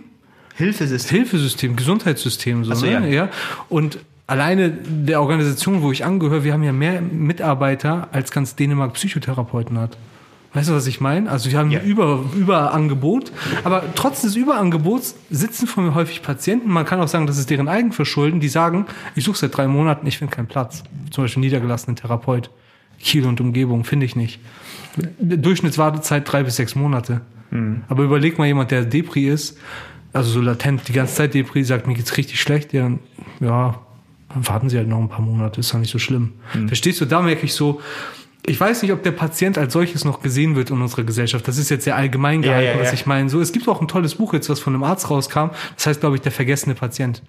Hilfesystem. 0.59 1.17
Hilfesystem, 1.17 1.75
Gesundheitssystem, 1.75 2.63
so, 2.65 2.75
so, 2.75 2.85
ne? 2.85 2.91
ja. 2.91 3.05
ja. 3.05 3.29
Und 3.69 3.97
alleine 4.27 4.69
der 4.69 5.21
Organisation, 5.21 5.81
wo 5.81 5.91
ich 5.91 6.05
angehöre, 6.05 6.43
wir 6.43 6.53
haben 6.53 6.63
ja 6.63 6.71
mehr 6.73 7.01
Mitarbeiter, 7.01 8.09
als 8.11 8.29
ganz 8.31 8.55
Dänemark 8.55 8.93
Psychotherapeuten 8.93 9.79
hat. 9.79 9.97
Weißt 10.53 10.69
du, 10.69 10.73
was 10.73 10.87
ich 10.87 10.99
meine? 10.99 11.29
Also 11.29 11.51
wir 11.51 11.59
haben 11.59 11.69
Ja. 11.71 11.79
ein 11.79 11.85
Über, 11.85 12.23
Überangebot, 12.35 13.31
aber 13.63 13.83
trotz 13.95 14.21
des 14.21 14.35
Überangebots 14.35 15.15
sitzen 15.29 15.67
vor 15.67 15.83
mir 15.83 15.93
häufig 15.93 16.23
Patienten, 16.23 16.69
man 16.69 16.85
kann 16.85 16.99
auch 16.99 17.07
sagen, 17.07 17.27
das 17.27 17.37
ist 17.37 17.49
deren 17.51 17.67
Eigenverschulden, 17.67 18.39
die 18.39 18.49
sagen, 18.49 18.85
ich 19.15 19.23
suche 19.23 19.37
seit 19.37 19.55
drei 19.55 19.67
Monaten, 19.67 20.07
ich 20.07 20.17
finde 20.17 20.35
keinen 20.35 20.47
Platz. 20.47 20.83
Zum 21.11 21.23
Beispiel 21.23 21.41
niedergelassenen 21.41 21.95
Therapeut. 21.95 22.49
Kiel 22.99 23.25
und 23.25 23.39
Umgebung, 23.39 23.85
finde 23.85 24.05
ich 24.07 24.15
nicht. 24.15 24.39
Durchschnittswartezeit 25.19 26.31
drei 26.31 26.43
bis 26.43 26.55
sechs 26.57 26.75
Monate. 26.75 27.21
Aber 27.87 28.03
überleg 28.03 28.37
mal 28.37 28.45
jemand, 28.45 28.69
der 28.71 28.85
Depri 28.85 29.27
ist, 29.27 29.57
also 30.13 30.31
so 30.31 30.41
latent 30.41 30.87
die 30.87 30.93
ganze 30.93 31.15
Zeit 31.15 31.33
Depri, 31.33 31.63
sagt, 31.63 31.87
mir 31.87 31.93
geht's 31.93 32.17
richtig 32.17 32.41
schlecht, 32.41 32.73
ja, 32.73 32.83
dann, 32.83 32.99
ja, 33.39 33.79
dann 34.33 34.47
warten 34.47 34.69
sie 34.69 34.77
halt 34.77 34.87
noch 34.87 34.99
ein 34.99 35.09
paar 35.09 35.21
Monate, 35.21 35.59
ist 35.59 35.73
doch 35.73 35.79
nicht 35.79 35.91
so 35.91 35.99
schlimm. 35.99 36.33
Verstehst 36.67 37.01
du, 37.01 37.05
da 37.05 37.21
merke 37.21 37.45
ich 37.45 37.53
so, 37.53 37.81
ich 38.45 38.59
weiß 38.59 38.81
nicht, 38.81 38.91
ob 38.91 39.03
der 39.03 39.11
Patient 39.11 39.57
als 39.57 39.73
solches 39.73 40.05
noch 40.05 40.21
gesehen 40.21 40.55
wird 40.55 40.71
in 40.71 40.81
unserer 40.81 41.03
Gesellschaft. 41.03 41.47
Das 41.47 41.57
ist 41.57 41.69
jetzt 41.69 41.83
sehr 41.83 41.95
allgemein 41.95 42.41
Ja, 42.41 42.49
gehalten, 42.49 42.77
ja, 42.77 42.81
was 42.81 42.89
ja. 42.89 42.93
ich 42.93 43.05
meine. 43.05 43.29
So, 43.29 43.39
es 43.41 43.51
gibt 43.51 43.67
auch 43.67 43.81
ein 43.81 43.87
tolles 43.87 44.15
Buch 44.15 44.33
jetzt, 44.33 44.49
was 44.49 44.59
von 44.59 44.73
einem 44.73 44.83
Arzt 44.83 45.09
rauskam. 45.09 45.49
Das 45.75 45.85
heißt, 45.85 45.99
glaube 45.99 46.15
ich, 46.15 46.21
der 46.21 46.31
vergessene 46.31 46.73
Patient. 46.73 47.21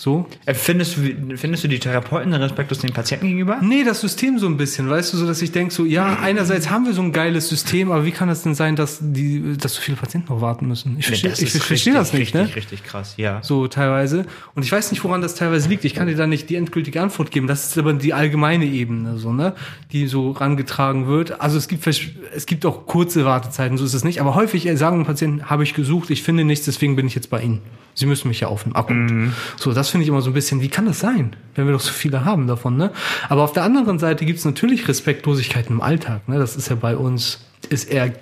So. 0.00 0.24
Äh, 0.46 0.54
Findest 0.54 0.96
du, 0.96 1.36
findest 1.36 1.62
du 1.62 1.68
die 1.68 1.78
Therapeuten 1.78 2.32
respektlos 2.32 2.78
den 2.78 2.90
Patienten 2.90 3.26
gegenüber? 3.26 3.58
Nee, 3.60 3.84
das 3.84 4.00
System 4.00 4.38
so 4.38 4.46
ein 4.46 4.56
bisschen, 4.56 4.88
weißt 4.88 5.12
du, 5.12 5.18
so 5.18 5.26
dass 5.26 5.42
ich 5.42 5.52
denke, 5.52 5.74
so, 5.74 5.84
ja, 5.84 6.16
einerseits 6.22 6.70
haben 6.70 6.86
wir 6.86 6.94
so 6.94 7.02
ein 7.02 7.12
geiles 7.12 7.50
System, 7.50 7.92
aber 7.92 8.06
wie 8.06 8.10
kann 8.10 8.26
das 8.28 8.42
denn 8.42 8.54
sein, 8.54 8.76
dass 8.76 9.00
die, 9.02 9.58
dass 9.58 9.74
so 9.74 9.82
viele 9.82 9.98
Patienten 9.98 10.32
noch 10.32 10.40
warten 10.40 10.66
müssen? 10.66 10.96
Ich 10.98 11.06
verstehe 11.06 11.32
ich 11.32 11.52
verstehe 11.52 11.92
das 11.92 12.14
nicht, 12.14 12.34
richtig, 12.34 12.34
ne? 12.34 12.56
Richtig 12.56 12.82
krass, 12.82 13.12
ja. 13.18 13.40
So 13.42 13.68
teilweise. 13.68 14.24
Und 14.54 14.62
ich 14.62 14.72
weiß 14.72 14.90
nicht, 14.90 15.04
woran 15.04 15.20
das 15.20 15.34
teilweise 15.34 15.68
liegt. 15.68 15.84
Ich 15.84 15.92
kann 15.92 16.06
dir 16.06 16.16
da 16.16 16.26
nicht 16.26 16.48
die 16.48 16.56
endgültige 16.56 17.02
Antwort 17.02 17.30
geben. 17.30 17.46
Das 17.46 17.66
ist 17.66 17.76
aber 17.76 17.92
die 17.92 18.14
allgemeine 18.14 18.64
Ebene, 18.64 19.18
so, 19.18 19.34
ne? 19.34 19.54
Die 19.92 20.06
so 20.06 20.30
rangetragen 20.30 21.08
wird. 21.08 21.42
Also 21.42 21.58
es 21.58 21.68
gibt, 21.68 21.86
es 21.86 22.46
gibt 22.46 22.64
auch 22.64 22.86
kurze 22.86 23.26
Wartezeiten, 23.26 23.76
so 23.76 23.84
ist 23.84 23.92
es 23.92 24.02
nicht. 24.02 24.22
Aber 24.22 24.34
häufig 24.34 24.66
sagen 24.78 25.04
Patienten, 25.04 25.50
habe 25.50 25.62
ich 25.62 25.74
gesucht, 25.74 26.08
ich 26.08 26.22
finde 26.22 26.44
nichts, 26.44 26.64
deswegen 26.64 26.96
bin 26.96 27.06
ich 27.06 27.14
jetzt 27.14 27.28
bei 27.28 27.42
Ihnen. 27.42 27.60
Sie 27.94 28.06
müssen 28.06 28.28
mich 28.28 28.40
ja 28.40 28.48
aufnehmen. 28.48 28.76
Ah, 28.76 28.82
gut. 28.82 29.32
So, 29.60 29.74
das 29.74 29.89
finde 29.90 30.04
ich 30.04 30.08
immer 30.08 30.22
so 30.22 30.30
ein 30.30 30.34
bisschen, 30.34 30.60
wie 30.62 30.68
kann 30.68 30.86
das 30.86 31.00
sein, 31.00 31.36
wenn 31.54 31.66
wir 31.66 31.72
doch 31.72 31.80
so 31.80 31.92
viele 31.92 32.24
haben 32.24 32.46
davon, 32.46 32.76
ne? 32.76 32.90
Aber 33.28 33.42
auf 33.42 33.52
der 33.52 33.62
anderen 33.62 33.98
Seite 33.98 34.24
gibt 34.24 34.38
es 34.38 34.44
natürlich 34.44 34.88
Respektlosigkeiten 34.88 35.76
im 35.76 35.80
Alltag, 35.80 36.28
ne? 36.28 36.38
Das 36.38 36.56
ist 36.56 36.68
ja 36.68 36.76
bei 36.76 36.96
uns, 36.96 37.40
ist 37.68 37.90
eher 37.90 38.12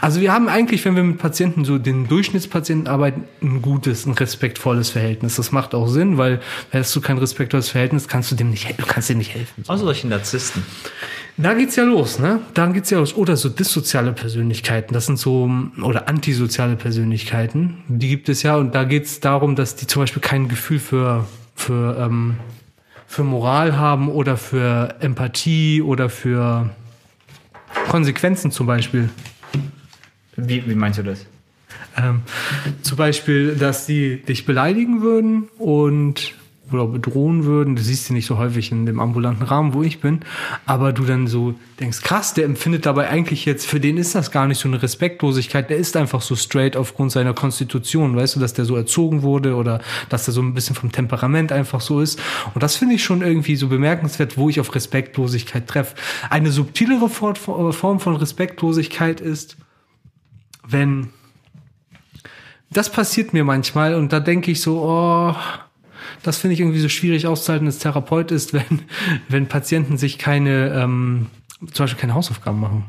also 0.00 0.20
wir 0.20 0.32
haben 0.32 0.48
eigentlich, 0.48 0.84
wenn 0.84 0.96
wir 0.96 1.02
mit 1.02 1.18
Patienten 1.18 1.64
so 1.64 1.78
den 1.78 2.08
Durchschnittspatienten 2.08 2.88
arbeiten, 2.88 3.24
ein 3.42 3.62
gutes, 3.62 4.06
ein 4.06 4.12
respektvolles 4.12 4.90
Verhältnis. 4.90 5.36
Das 5.36 5.52
macht 5.52 5.74
auch 5.74 5.88
Sinn, 5.88 6.18
weil 6.18 6.40
hättest 6.70 6.94
du 6.96 7.00
kein 7.00 7.18
respektvolles 7.18 7.68
Verhältnis, 7.68 8.08
kannst 8.08 8.30
du 8.30 8.34
dem 8.34 8.50
nicht, 8.50 8.78
du 8.78 8.86
kannst 8.86 9.08
dem 9.08 9.18
nicht 9.18 9.34
helfen. 9.34 9.64
Außer 9.66 9.84
solche 9.84 10.08
Narzissten. 10.08 10.62
Da 11.40 11.54
geht's 11.54 11.76
ja 11.76 11.84
los, 11.84 12.18
ne? 12.18 12.40
Da 12.52 12.66
geht's 12.66 12.90
ja 12.90 12.98
los. 12.98 13.14
Oder 13.14 13.36
so 13.36 13.48
dissoziale 13.48 14.12
Persönlichkeiten. 14.12 14.92
Das 14.92 15.06
sind 15.06 15.20
so, 15.20 15.48
oder 15.80 16.08
antisoziale 16.08 16.74
Persönlichkeiten. 16.74 17.78
Die 17.86 18.08
gibt 18.08 18.28
es 18.28 18.42
ja. 18.42 18.56
Und 18.56 18.74
da 18.74 18.82
geht's 18.82 19.20
darum, 19.20 19.54
dass 19.54 19.76
die 19.76 19.86
zum 19.86 20.02
Beispiel 20.02 20.20
kein 20.20 20.48
Gefühl 20.48 20.80
für, 20.80 21.26
für, 21.54 21.96
ähm, 21.96 22.38
für 23.06 23.22
Moral 23.22 23.76
haben 23.76 24.08
oder 24.08 24.36
für 24.36 24.96
Empathie 24.98 25.80
oder 25.80 26.10
für 26.10 26.70
Konsequenzen 27.88 28.50
zum 28.50 28.66
Beispiel. 28.66 29.08
Wie, 30.34 30.68
wie 30.68 30.74
meinst 30.74 30.98
du 30.98 31.04
das? 31.04 31.24
Ähm, 31.96 32.22
zum 32.82 32.96
Beispiel, 32.96 33.54
dass 33.54 33.86
die 33.86 34.22
dich 34.22 34.44
beleidigen 34.44 35.02
würden 35.02 35.48
und 35.58 36.34
oder 36.72 36.86
bedrohen 36.86 37.44
würden. 37.44 37.76
Das 37.76 37.86
siehst 37.86 38.08
du 38.08 38.14
nicht 38.14 38.26
so 38.26 38.38
häufig 38.38 38.72
in 38.72 38.86
dem 38.86 39.00
ambulanten 39.00 39.44
Rahmen, 39.44 39.74
wo 39.74 39.82
ich 39.82 40.00
bin. 40.00 40.20
Aber 40.66 40.92
du 40.92 41.04
dann 41.04 41.26
so 41.26 41.54
denkst, 41.80 42.02
krass, 42.02 42.34
der 42.34 42.44
empfindet 42.44 42.86
dabei 42.86 43.08
eigentlich 43.08 43.44
jetzt, 43.44 43.66
für 43.66 43.80
den 43.80 43.96
ist 43.96 44.14
das 44.14 44.30
gar 44.30 44.46
nicht 44.46 44.58
so 44.58 44.68
eine 44.68 44.82
Respektlosigkeit. 44.82 45.70
Der 45.70 45.76
ist 45.76 45.96
einfach 45.96 46.20
so 46.20 46.36
straight 46.36 46.76
aufgrund 46.76 47.12
seiner 47.12 47.34
Konstitution. 47.34 48.16
Weißt 48.16 48.36
du, 48.36 48.40
dass 48.40 48.54
der 48.54 48.64
so 48.64 48.76
erzogen 48.76 49.22
wurde 49.22 49.54
oder 49.54 49.80
dass 50.08 50.26
er 50.28 50.32
so 50.32 50.42
ein 50.42 50.54
bisschen 50.54 50.76
vom 50.76 50.92
Temperament 50.92 51.52
einfach 51.52 51.80
so 51.80 52.00
ist. 52.00 52.20
Und 52.54 52.62
das 52.62 52.76
finde 52.76 52.96
ich 52.96 53.04
schon 53.04 53.22
irgendwie 53.22 53.56
so 53.56 53.68
bemerkenswert, 53.68 54.36
wo 54.36 54.48
ich 54.48 54.60
auf 54.60 54.74
Respektlosigkeit 54.74 55.66
treffe. 55.66 55.94
Eine 56.30 56.50
subtilere 56.50 57.08
Form 57.08 57.34
Form 57.34 58.00
von 58.00 58.16
Respektlosigkeit 58.16 59.20
ist, 59.20 59.56
wenn 60.66 61.08
das 62.70 62.90
passiert 62.90 63.32
mir 63.32 63.44
manchmal 63.44 63.94
und 63.94 64.12
da 64.12 64.20
denke 64.20 64.50
ich 64.50 64.60
so, 64.60 64.82
oh, 64.82 65.34
das 66.22 66.38
finde 66.38 66.54
ich 66.54 66.60
irgendwie 66.60 66.80
so 66.80 66.88
schwierig 66.88 67.26
auszuhalten 67.26 67.66
als 67.66 67.78
Therapeut 67.78 68.30
ist, 68.30 68.52
wenn, 68.54 68.82
wenn 69.28 69.46
Patienten 69.46 69.98
sich 69.98 70.18
keine, 70.18 70.72
ähm, 70.74 71.26
zum 71.72 71.84
Beispiel 71.84 72.00
keine 72.00 72.14
Hausaufgaben 72.14 72.60
machen. 72.60 72.84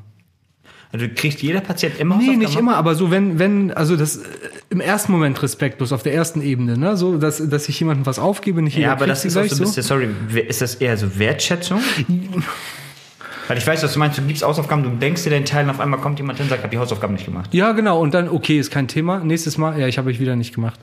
Also 0.91 1.05
kriegt 1.13 1.39
jeder 1.41 1.62
Patient 1.62 2.00
immer 2.00 2.17
Nee, 2.17 2.36
nicht 2.36 2.57
immer, 2.57 2.75
aber 2.75 2.95
so 2.95 3.12
wenn, 3.12 3.38
wenn, 3.38 3.71
also 3.71 3.95
das 3.95 4.17
äh, 4.17 4.27
im 4.71 4.81
ersten 4.81 5.12
Moment 5.12 5.41
respektlos, 5.43 5.91
auf 5.91 6.01
der 6.01 6.15
ersten 6.15 6.41
Ebene, 6.41 6.77
ne? 6.77 6.98
So, 6.98 7.17
dass, 7.17 7.48
dass 7.48 7.69
ich 7.69 7.79
jemandem 7.79 8.07
was 8.07 8.17
aufgebe, 8.17 8.63
nicht 8.63 8.75
jeder 8.75 8.88
Ja, 8.88 8.91
aber 8.93 9.05
kriegt 9.05 9.12
das 9.12 9.25
ist 9.25 9.38
auch 9.38 9.45
so 9.45 9.55
ein 9.55 9.59
bisschen, 9.59 9.83
sorry, 9.83 10.09
ist 10.48 10.62
das 10.62 10.75
eher 10.75 10.98
so 10.98 11.19
Wertschätzung? 11.19 11.79
Weil 13.48 13.57
ich 13.57 13.65
weiß, 13.65 13.81
was 13.83 13.93
du 13.93 14.00
meinst, 14.00 14.17
du 14.17 14.21
gibst 14.24 14.43
Hausaufgaben, 14.43 14.83
du 14.83 14.89
denkst 14.89 15.24
dir 15.24 15.31
den 15.31 15.45
Teil 15.45 15.63
und 15.65 15.71
auf 15.71 15.79
einmal 15.79 16.00
kommt 16.00 16.19
jemand 16.19 16.38
hin 16.38 16.45
und 16.45 16.50
sagt, 16.50 16.59
ich 16.59 16.63
habe 16.63 16.71
die 16.71 16.79
Hausaufgaben 16.79 17.13
nicht 17.13 17.25
gemacht. 17.25 17.51
Ja, 17.53 17.71
genau. 17.71 18.00
Und 18.00 18.13
dann, 18.13 18.29
okay, 18.29 18.59
ist 18.59 18.69
kein 18.71 18.88
Thema. 18.88 19.19
Nächstes 19.24 19.57
Mal, 19.57 19.79
ja, 19.79 19.88
ich 19.88 19.98
habe 19.98 20.12
ich 20.12 20.19
wieder 20.19 20.36
nicht 20.36 20.53
gemacht. 20.53 20.79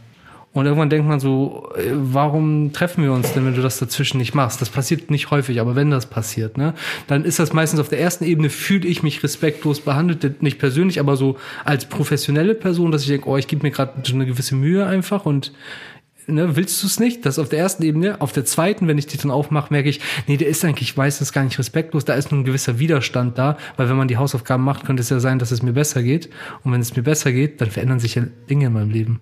Und 0.57 0.65
irgendwann 0.65 0.89
denkt 0.89 1.07
man 1.07 1.21
so, 1.21 1.69
äh, 1.77 1.91
warum 1.93 2.73
treffen 2.73 3.05
wir 3.05 3.13
uns 3.13 3.31
denn, 3.35 3.45
wenn 3.45 3.55
du 3.55 3.61
das 3.61 3.79
dazwischen 3.79 4.17
nicht 4.17 4.35
machst? 4.35 4.63
Das 4.63 4.71
passiert 4.71 5.11
nicht 5.11 5.31
häufig, 5.31 5.61
aber 5.61 5.77
wenn 5.77 5.91
das 5.91 6.07
passiert, 6.07 6.57
ne, 6.57 6.73
dann 7.09 7.27
ist 7.27 7.39
das 7.39 7.53
meistens 7.53 7.79
auf 7.79 7.91
der 7.91 8.01
ersten 8.01 8.25
Ebene, 8.25 8.49
fühle 8.49 8.89
ich 8.89 9.03
mich 9.03 9.23
respektlos 9.23 9.81
behandelt, 9.81 10.43
nicht 10.43 10.59
persönlich, 10.59 10.99
aber 10.99 11.17
so 11.17 11.37
als 11.67 11.85
professionelle 11.85 12.55
Person, 12.55 12.91
dass 12.91 13.03
ich 13.03 13.09
denke, 13.09 13.29
oh, 13.29 13.37
ich 13.37 13.49
gebe 13.49 13.65
mir 13.65 13.71
gerade 13.71 13.93
so 14.03 14.15
eine 14.15 14.25
gewisse 14.25 14.55
Mühe 14.55 14.87
einfach 14.87 15.27
und 15.27 15.53
ne, 16.27 16.57
willst 16.57 16.83
du 16.83 16.87
es 16.87 16.99
nicht? 16.99 17.27
Das 17.27 17.39
auf 17.39 17.51
der 17.51 17.59
ersten 17.59 17.83
Ebene. 17.83 18.23
Auf 18.23 18.33
der 18.33 18.47
zweiten, 18.47 18.89
wenn 18.89 18.97
ich 18.97 19.07
die 19.07 19.19
dann 19.19 19.31
aufmache, 19.31 19.71
merke 19.71 19.91
ich, 19.91 20.01
nee, 20.27 20.39
der 20.39 20.49
ist 20.49 20.65
eigentlich 20.65 20.97
meistens 20.97 21.35
gar 21.35 21.45
nicht 21.45 21.59
respektlos. 21.59 22.07
Da 22.07 22.15
ist 22.15 22.33
nur 22.33 22.41
ein 22.41 22.45
gewisser 22.45 22.79
Widerstand 22.79 23.37
da, 23.37 23.59
weil 23.77 23.91
wenn 23.91 23.97
man 23.97 24.09
die 24.09 24.17
Hausaufgaben 24.17 24.65
macht, 24.65 24.87
könnte 24.87 25.03
es 25.03 25.11
ja 25.11 25.21
sein, 25.21 25.39
dass 25.39 25.51
es 25.51 25.63
mir 25.63 25.75
besser 25.75 26.03
geht. 26.03 26.31
Und 26.65 26.73
wenn 26.73 26.81
es 26.81 26.97
mir 26.97 27.03
besser 27.03 27.31
geht, 27.31 27.61
dann 27.61 27.71
verändern 27.71 28.01
sich 28.01 28.15
ja 28.15 28.23
Dinge 28.49 28.69
in 28.69 28.73
meinem 28.73 28.91
Leben. 28.91 29.21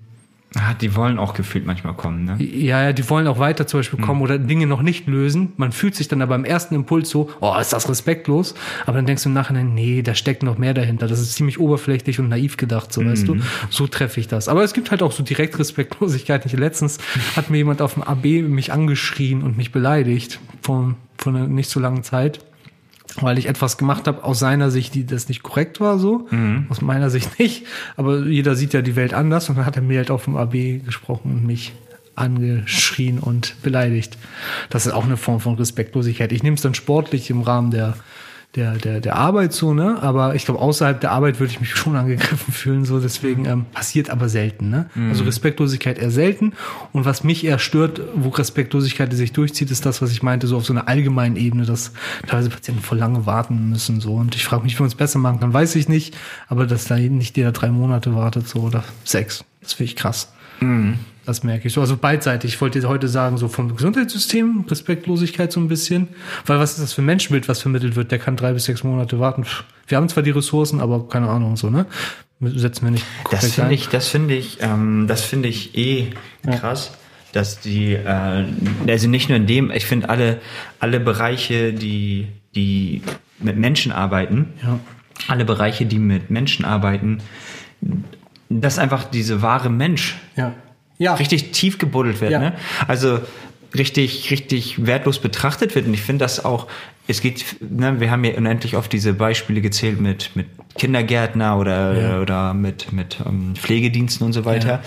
Ah, 0.57 0.75
die 0.75 0.95
wollen 0.95 1.19
auch 1.19 1.35
gefühlt 1.35 1.67
manchmal 1.67 1.95
kommen, 1.95 2.25
ne? 2.25 2.37
Ja, 2.43 2.83
ja, 2.83 2.93
die 2.93 3.09
wollen 3.11 3.27
auch 3.27 3.39
weiter 3.39 3.67
zum 3.67 3.81
Beispiel 3.81 4.01
kommen 4.01 4.23
oder 4.23 4.39
Dinge 4.39 4.67
noch 4.67 4.83
nicht 4.83 5.07
lösen. 5.07 5.53
Man 5.57 5.73
fühlt 5.73 5.95
sich 5.97 6.07
dann 6.07 6.23
aber 6.23 6.35
im 6.37 6.45
ersten 6.45 6.75
Impuls 6.75 7.11
so, 7.11 7.29
oh, 7.41 7.55
ist 7.61 7.73
das 7.73 7.89
respektlos? 7.89 8.55
Aber 8.87 8.97
dann 8.97 9.07
denkst 9.07 9.25
du 9.25 9.31
im 9.31 9.35
Nachhinein, 9.35 9.75
nee, 9.75 10.03
da 10.03 10.15
steckt 10.15 10.43
noch 10.43 10.57
mehr 10.57 10.73
dahinter. 10.73 11.09
Das 11.09 11.21
ist 11.21 11.35
ziemlich 11.35 11.59
oberflächlich 11.59 12.21
und 12.21 12.29
naiv 12.29 12.57
gedacht, 12.57 12.93
so 12.93 13.05
weißt 13.05 13.27
du. 13.27 13.37
So 13.71 13.87
treffe 13.87 14.21
ich 14.21 14.29
das. 14.29 14.49
Aber 14.49 14.63
es 14.63 14.75
gibt 14.75 14.91
halt 14.91 15.03
auch 15.03 15.13
so 15.13 15.23
direkt 15.23 15.59
Respektlosigkeit. 15.59 16.51
Letztens 16.53 16.99
hat 17.37 17.51
mir 17.51 17.57
jemand 17.57 17.83
auf 17.83 17.95
dem 17.95 18.03
AB 18.03 18.25
mich 18.43 18.73
angeschrien 18.73 19.43
und 19.43 19.57
mich 19.57 19.73
beleidigt 19.73 20.39
vor, 20.63 20.95
vor 21.19 21.35
einer 21.35 21.49
nicht 21.49 21.69
so 21.69 21.81
langen 21.81 22.05
Zeit. 22.05 22.45
Weil 23.21 23.39
ich 23.39 23.47
etwas 23.47 23.79
gemacht 23.79 24.09
habe 24.09 24.25
aus 24.25 24.41
seiner 24.41 24.71
Sicht, 24.71 24.95
die 24.95 25.07
das 25.07 25.29
nicht 25.29 25.43
korrekt 25.43 25.81
war, 25.81 25.99
so. 25.99 26.27
Aus 26.69 26.81
meiner 26.81 27.11
Sicht 27.11 27.39
nicht. 27.39 27.67
Aber 27.97 28.21
jeder 28.27 28.57
sieht 28.57 28.73
ja 28.73 28.83
die 28.83 28.97
Welt 28.97 29.15
anders 29.15 29.49
und 29.49 29.57
dann 29.57 29.67
hat 29.67 29.77
er 29.77 29.83
mir 29.83 29.99
halt 29.99 30.11
auf 30.11 30.25
dem 30.25 30.37
AB 30.37 30.85
gesprochen 30.85 31.33
und 31.33 31.47
mich 31.47 31.73
angeschrien 32.17 33.19
und 33.19 33.61
beleidigt. 33.63 34.19
Das 34.71 34.87
ist 34.87 34.93
auch 34.93 35.05
eine 35.05 35.17
Form 35.17 35.41
von 35.41 35.55
Respektlosigkeit. 35.55 36.33
Ich 36.33 36.43
nehme 36.43 36.57
es 36.57 36.63
dann 36.63 36.75
sportlich 36.75 37.31
im 37.31 37.43
Rahmen 37.43 37.71
der, 37.71 37.95
der, 38.57 38.75
der, 38.75 39.01
der 39.01 39.17
Arbeit 39.17 39.53
so, 39.53 39.75
ne? 39.75 40.01
Aber 40.01 40.35
ich 40.35 40.45
glaube, 40.45 40.61
außerhalb 40.61 41.01
der 41.01 41.11
Arbeit 41.11 41.41
würde 41.41 41.53
ich 41.53 41.61
mich 41.61 41.71
schon 41.77 41.97
angegriffen 41.97 42.53
fühlen, 42.53 42.85
so. 42.85 43.01
Deswegen 43.01 43.47
ähm, 43.47 43.67
passiert 43.73 44.11
aber 44.11 44.29
selten, 44.29 44.71
ne? 44.71 44.89
Also 45.11 45.25
Respektlosigkeit 45.25 45.99
eher 45.99 46.11
selten. 46.11 46.53
Und 46.93 47.05
was 47.05 47.25
mich 47.25 47.45
eher 47.45 47.59
stört, 47.59 48.01
wo 48.15 48.29
Respektlosigkeit 48.29 49.13
sich 49.13 49.33
durchzieht, 49.33 49.71
ist 49.71 49.85
das, 49.87 50.03
was 50.03 50.13
ich 50.13 50.23
meinte, 50.23 50.47
so 50.47 50.57
auf 50.57 50.65
so 50.65 50.73
einer 50.73 50.89
allgemeinen 50.89 51.37
Ebene, 51.37 51.65
dass 51.65 51.93
teilweise 52.27 52.51
Patienten 52.51 52.83
voll 52.83 52.99
lange 52.99 53.27
warten 53.27 53.71
müssen, 53.71 54.01
so. 54.01 54.15
Und 54.15 54.37
ich 54.37 54.45
frage 54.45 54.63
mich, 54.63 54.79
wie 54.79 54.83
man 54.83 54.89
es 54.89 54.95
besser 54.95 55.19
machen 55.19 55.41
kann, 55.41 55.53
weiß 55.53 55.75
ich 55.77 55.89
nicht. 55.89 56.17
Aber 56.49 56.67
dass 56.67 56.85
da 56.85 56.97
nicht 56.97 57.37
jeder 57.37 57.53
drei 57.53 57.71
Monate 57.71 58.15
wartet, 58.15 58.49
so, 58.49 58.61
oder 58.61 58.85
sechs. 59.05 59.45
Das 59.61 59.73
finde 59.73 59.91
ich 59.91 59.97
krass. 59.97 60.33
Das 61.27 61.43
merke 61.43 61.69
ich 61.69 61.75
so. 61.75 61.81
Also 61.81 61.97
beidseitig. 61.97 62.55
Ich 62.55 62.61
wollte 62.61 62.87
heute 62.87 63.09
sagen, 63.09 63.39
so 63.39 63.49
vom 63.49 63.75
Gesundheitssystem, 63.75 64.67
Respektlosigkeit 64.69 65.51
so 65.53 65.61
ein 65.61 65.69
bisschen. 65.69 66.09
Weil 66.45 66.59
was 66.59 66.73
ist 66.73 66.83
das 66.83 66.93
für 66.93 67.03
ein 67.03 67.07
Menschenbild, 67.07 67.49
was 67.49 67.63
vermittelt 67.63 67.97
wird? 67.97 68.11
Der 68.13 68.19
kann 68.19 68.37
drei 68.37 68.53
bis 68.53 68.65
sechs 68.65 68.85
Monate 68.85 69.19
warten. 69.21 69.45
Wir 69.87 69.97
haben 69.97 70.09
zwar 70.09 70.23
die 70.23 70.31
Ressourcen, 70.31 70.81
aber 70.81 71.09
keine 71.09 71.29
Ahnung, 71.29 71.57
so, 71.57 71.71
ne? 71.71 71.87
Setzen 72.41 72.85
wir 72.87 72.91
nicht 72.91 73.07
Das 73.31 73.53
finde 73.55 73.73
ich, 73.75 73.89
das 73.89 74.09
finde 74.09 74.35
ich, 74.35 74.59
ähm, 74.61 75.07
das 75.07 75.23
finde 75.23 75.49
ich 75.49 75.79
eh 75.79 76.11
krass, 76.59 76.93
dass 77.33 77.61
die, 77.61 77.93
äh, 77.95 78.45
also 78.87 79.09
nicht 79.09 79.29
nur 79.31 79.37
in 79.37 79.47
dem, 79.47 79.71
ich 79.71 79.87
finde 79.87 80.11
alle, 80.11 80.41
alle 80.79 81.01
Bereiche, 81.01 81.73
die, 81.73 82.27
die 82.55 83.01
mit 83.39 83.57
Menschen 83.57 83.93
arbeiten, 83.93 84.53
Ja. 84.63 84.79
alle 85.29 85.45
Bereiche, 85.47 85.87
die 85.87 85.99
mit 85.99 86.29
Menschen 86.31 86.67
arbeiten, 86.67 87.19
dass 88.51 88.79
einfach 88.79 89.05
diese 89.05 89.41
wahre 89.41 89.71
Mensch 89.71 90.17
Ja. 90.37 90.53
Ja. 90.99 91.15
richtig 91.15 91.53
tief 91.53 91.79
gebuddelt 91.79 92.21
wird, 92.21 92.31
Ja. 92.33 92.39
ne? 92.39 92.53
Also 92.87 93.21
richtig, 93.75 94.31
richtig 94.31 94.87
wertlos 94.87 95.19
betrachtet 95.19 95.75
wird. 95.75 95.87
Und 95.87 95.95
ich 95.95 96.03
finde 96.03 96.25
das 96.25 96.45
auch, 96.45 96.69
es 97.09 97.21
geht, 97.21 97.45
ne, 97.61 97.99
wir 98.01 98.11
haben 98.11 98.23
ja 98.25 98.35
unendlich 98.37 98.77
oft 98.77 98.93
diese 98.93 99.13
Beispiele 99.13 99.61
gezählt 99.61 100.01
mit, 100.01 100.31
mit 100.37 100.47
Kindergärtner 100.79 101.59
oder, 101.59 102.01
Ja. 102.01 102.21
oder 102.21 102.55
mit, 102.55 102.93
mit 102.93 103.19
ähm, 103.27 103.55
Pflegediensten 103.57 104.25
und 104.27 104.33
so 104.33 104.45
weiter. 104.45 104.83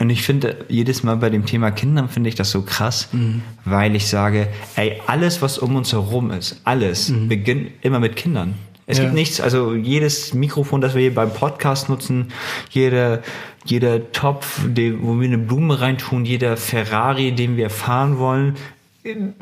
Und 0.00 0.10
ich 0.10 0.22
finde, 0.22 0.64
jedes 0.68 1.04
Mal 1.04 1.16
bei 1.16 1.30
dem 1.30 1.46
Thema 1.46 1.70
Kindern 1.70 2.08
finde 2.08 2.28
ich 2.28 2.34
das 2.34 2.50
so 2.50 2.62
krass, 2.62 3.08
Mhm. 3.12 3.42
weil 3.64 3.94
ich 3.94 4.08
sage, 4.08 4.48
ey, 4.74 5.00
alles, 5.06 5.40
was 5.40 5.56
um 5.58 5.76
uns 5.76 5.92
herum 5.92 6.30
ist, 6.32 6.60
alles 6.64 7.12
beginnt 7.28 7.70
immer 7.82 8.00
mit 8.00 8.16
Kindern. 8.16 8.54
Es. 8.86 8.98
Ja. 8.98 9.04
gibt 9.04 9.14
nichts, 9.14 9.40
also 9.40 9.74
jedes 9.74 10.34
Mikrofon, 10.34 10.80
das 10.80 10.94
wir 10.94 11.00
hier 11.02 11.14
beim 11.14 11.32
Podcast 11.32 11.88
nutzen, 11.88 12.32
jeder, 12.70 13.22
jeder 13.64 14.12
Topf, 14.12 14.60
wo 15.00 15.20
wir 15.20 15.26
eine 15.28 15.38
Blume 15.38 15.80
reintun, 15.80 16.24
jeder 16.24 16.56
Ferrari, 16.56 17.32
den 17.32 17.56
wir 17.56 17.70
fahren 17.70 18.18
wollen, 18.18 18.56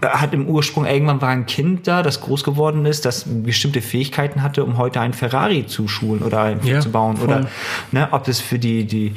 hat 0.02 0.34
im 0.34 0.48
Ursprung 0.48 0.86
irgendwann 0.86 1.20
war 1.20 1.28
ein 1.28 1.46
Kind 1.46 1.86
da, 1.86 2.02
das 2.02 2.20
groß 2.20 2.42
geworden 2.42 2.84
ist, 2.84 3.04
das 3.04 3.24
bestimmte 3.26 3.80
Fähigkeiten 3.80 4.42
hatte, 4.42 4.64
um 4.64 4.76
heute 4.76 5.00
einen 5.00 5.12
Ferrari 5.12 5.66
zu 5.66 5.86
schulen 5.86 6.22
oder 6.22 6.56
Ja, 6.64 6.80
zu 6.80 6.90
bauen 6.90 7.16
voll. 7.16 7.26
oder 7.28 7.48
ne, 7.92 8.08
ob 8.10 8.24
das 8.24 8.40
für 8.40 8.58
die 8.58 8.84
die 8.84 9.14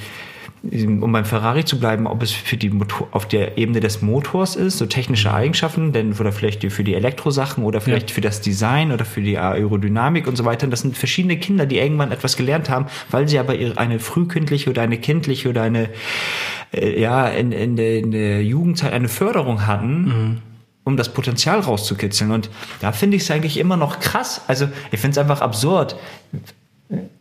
um 0.72 1.12
beim 1.12 1.26
Ferrari 1.26 1.66
zu 1.66 1.80
bleiben, 1.80 2.08
ob 2.08 2.24
es 2.24 2.32
für 2.32 2.58
die 2.58 2.70
Motor, 2.70 3.08
auf 3.12 3.28
der 3.28 3.58
Ebene 3.58 3.80
des 3.80 4.02
Motors 4.02 4.56
ist, 4.56 4.78
so 4.78 4.86
technische 4.86 5.34
Eigenschaften, 5.34 5.92
denn 5.92 6.14
oder 6.14 6.32
vielleicht 6.32 6.64
für 6.72 6.84
die 6.84 6.96
Elektrosachen 6.96 7.64
oder 7.64 7.82
vielleicht 7.82 8.12
für 8.12 8.22
das 8.22 8.42
Design 8.42 8.92
oder 8.92 9.06
für 9.06 9.22
die 9.22 9.38
Aerodynamik 9.38 10.28
und 10.28 10.36
so 10.36 10.46
weiter. 10.46 10.68
Das 10.68 10.82
sind 10.82 10.98
verschiedene 10.98 11.38
Kinder, 11.38 11.66
die 11.66 11.78
irgendwann 11.78 12.12
etwas 12.12 12.38
gelernt 12.38 12.70
haben, 12.70 12.88
weil 13.12 13.28
sie 13.28 13.38
aber 13.38 13.56
ihre, 13.56 13.78
eine 13.78 14.00
frühkindliche 14.00 14.70
oder 14.70 14.82
eine 14.82 14.98
kindliche 14.98 15.50
oder 15.50 15.62
eine 15.62 15.90
äh, 16.74 17.00
ja 17.00 17.28
in, 17.28 17.52
in, 17.52 17.76
der, 17.76 17.98
in 18.00 18.12
der 18.12 18.44
Jugendzeit 18.44 18.94
eine 18.94 19.10
Förderung 19.10 19.68
hatten. 19.68 20.42
Um 20.88 20.98
das 20.98 21.12
Potenzial 21.12 21.62
rauszukitzeln. 21.62 22.30
Und 22.30 22.52
da 22.80 22.92
finde 22.92 23.18
ich 23.18 23.24
es 23.24 23.32
eigentlich 23.32 23.58
immer 23.58 23.76
noch 23.76 24.00
krass. 24.00 24.44
Also, 24.48 24.68
ich 24.92 25.00
finde 25.00 25.14
es 25.14 25.18
einfach 25.18 25.42
absurd 25.42 25.96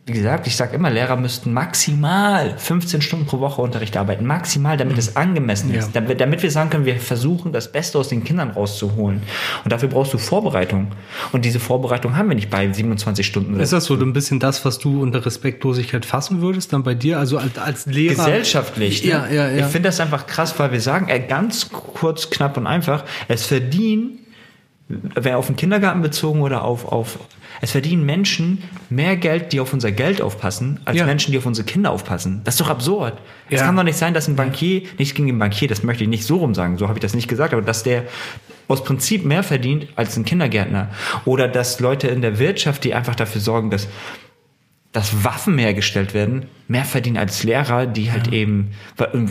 wie 0.07 0.13
gesagt, 0.13 0.47
ich 0.47 0.55
sage 0.55 0.75
immer, 0.77 0.91
Lehrer 0.91 1.17
müssten 1.17 1.55
maximal 1.55 2.55
15 2.59 3.01
Stunden 3.01 3.25
pro 3.25 3.41
Woche 3.41 3.63
Unterricht 3.63 3.97
arbeiten. 3.97 4.27
Maximal, 4.27 4.77
damit 4.77 4.99
es 4.99 5.17
angemessen 5.17 5.73
Ja. 5.73 5.79
ist. 5.79 5.97
Damit, 5.97 6.21
damit 6.21 6.43
wir 6.43 6.51
sagen 6.51 6.69
können, 6.69 6.85
wir 6.85 6.97
versuchen, 7.01 7.53
das 7.53 7.73
Beste 7.73 7.99
aus 7.99 8.09
den 8.09 8.23
Kindern 8.23 8.51
rauszuholen. 8.51 9.23
Und 9.65 9.73
dafür 9.73 9.89
brauchst 9.89 10.13
du 10.13 10.19
Vorbereitung. 10.19 10.89
Und 11.33 11.47
diese 11.47 11.59
Vorbereitung 11.59 12.17
haben 12.19 12.29
wir 12.29 12.35
nicht 12.37 12.51
bei 12.51 12.71
27 12.71 13.27
Stunden. 13.27 13.59
Ist 13.59 13.73
das 13.73 13.87
so 13.87 13.95
ein 13.95 14.13
bisschen 14.13 14.41
das, 14.41 14.63
was 14.67 14.79
du 14.79 15.01
unter 15.03 15.25
Respektlosigkeit 15.25 16.05
fassen 16.05 16.43
würdest, 16.43 16.75
dann 16.75 16.83
bei 16.83 16.95
dir? 16.95 17.19
Also 17.19 17.39
als, 17.39 17.57
als 17.57 17.87
Lehrer. 17.87 18.15
gesellschaftlich. 18.17 19.05
Ne? 19.05 19.11
Ja, 19.11 19.27
ja, 19.29 19.49
ja. 19.49 19.57
Ich 19.65 19.73
finde 19.73 19.89
das 19.89 20.01
einfach 20.01 20.27
krass, 20.27 20.59
weil 20.59 20.71
wir 20.71 20.83
sagen, 20.83 21.09
äh, 21.09 21.21
ganz 21.21 21.71
kurz, 21.71 22.29
knapp 22.29 22.59
und 22.59 22.67
einfach, 22.67 23.05
es 23.29 23.47
verdienen, 23.47 24.19
wer 24.89 25.39
auf 25.39 25.47
den 25.47 25.57
Kindergarten 25.57 26.03
bezogen 26.03 26.43
oder 26.43 26.63
auf, 26.63 26.87
auf, 26.93 27.19
es 27.61 27.71
verdienen 27.71 28.05
Menschen 28.05 28.63
mehr 28.91 29.17
Geld, 29.17 29.53
die 29.53 29.61
auf 29.61 29.73
unser 29.73 29.93
Geld 29.93 30.21
aufpassen, 30.21 30.81
als 30.85 30.99
Ja. 30.99 31.07
Menschen, 31.07 31.33
die 31.33 31.39
auf 31.39 31.47
unsere 31.47 31.67
Kinder 31.67 31.91
aufpassen. 31.91 32.43
Das 32.45 32.55
ist 32.55 32.61
doch 32.61 32.69
absurd. 32.69 33.15
Es 33.49 33.61
Ja. 33.61 33.67
kann 33.67 33.77
doch 33.77 33.83
nicht 33.83 33.97
sein, 33.97 34.13
dass 34.13 34.29
ein 34.29 34.37
Bankier, 34.37 34.83
nicht 34.99 35.15
gegen 35.15 35.27
den 35.29 35.39
Bankier, 35.39 35.69
das 35.69 35.83
möchte 35.83 36.05
ich 36.05 36.11
nicht 36.11 36.25
so 36.27 36.37
rum 36.37 36.55
sagen, 36.55 36.77
so 36.77 36.89
habe 36.89 36.99
ich 36.99 37.03
das 37.03 37.15
nicht 37.15 37.29
gesagt, 37.29 37.53
aber 37.55 37.63
dass 37.63 37.83
der 37.83 38.05
aus 38.69 38.83
Prinzip 38.85 39.25
mehr 39.25 39.43
verdient 39.43 39.89
als 39.97 40.17
ein 40.17 40.25
Kindergärtner. 40.25 40.89
Oder 41.25 41.49
dass 41.49 41.81
Leute 41.81 42.09
in 42.09 42.23
der 42.23 42.39
Wirtschaft, 42.39 42.85
die 42.85 42.95
einfach 42.95 43.15
dafür 43.15 43.41
sorgen, 43.41 43.71
dass 43.71 43.89
dass 44.95 45.25
Waffen 45.25 45.59
hergestellt 45.59 46.15
werden, 46.15 46.47
mehr 46.69 46.85
verdienen 46.85 47.17
als 47.17 47.43
Lehrer, 47.43 47.85
die 47.85 48.13
halt 48.13 48.33
eben 48.33 48.71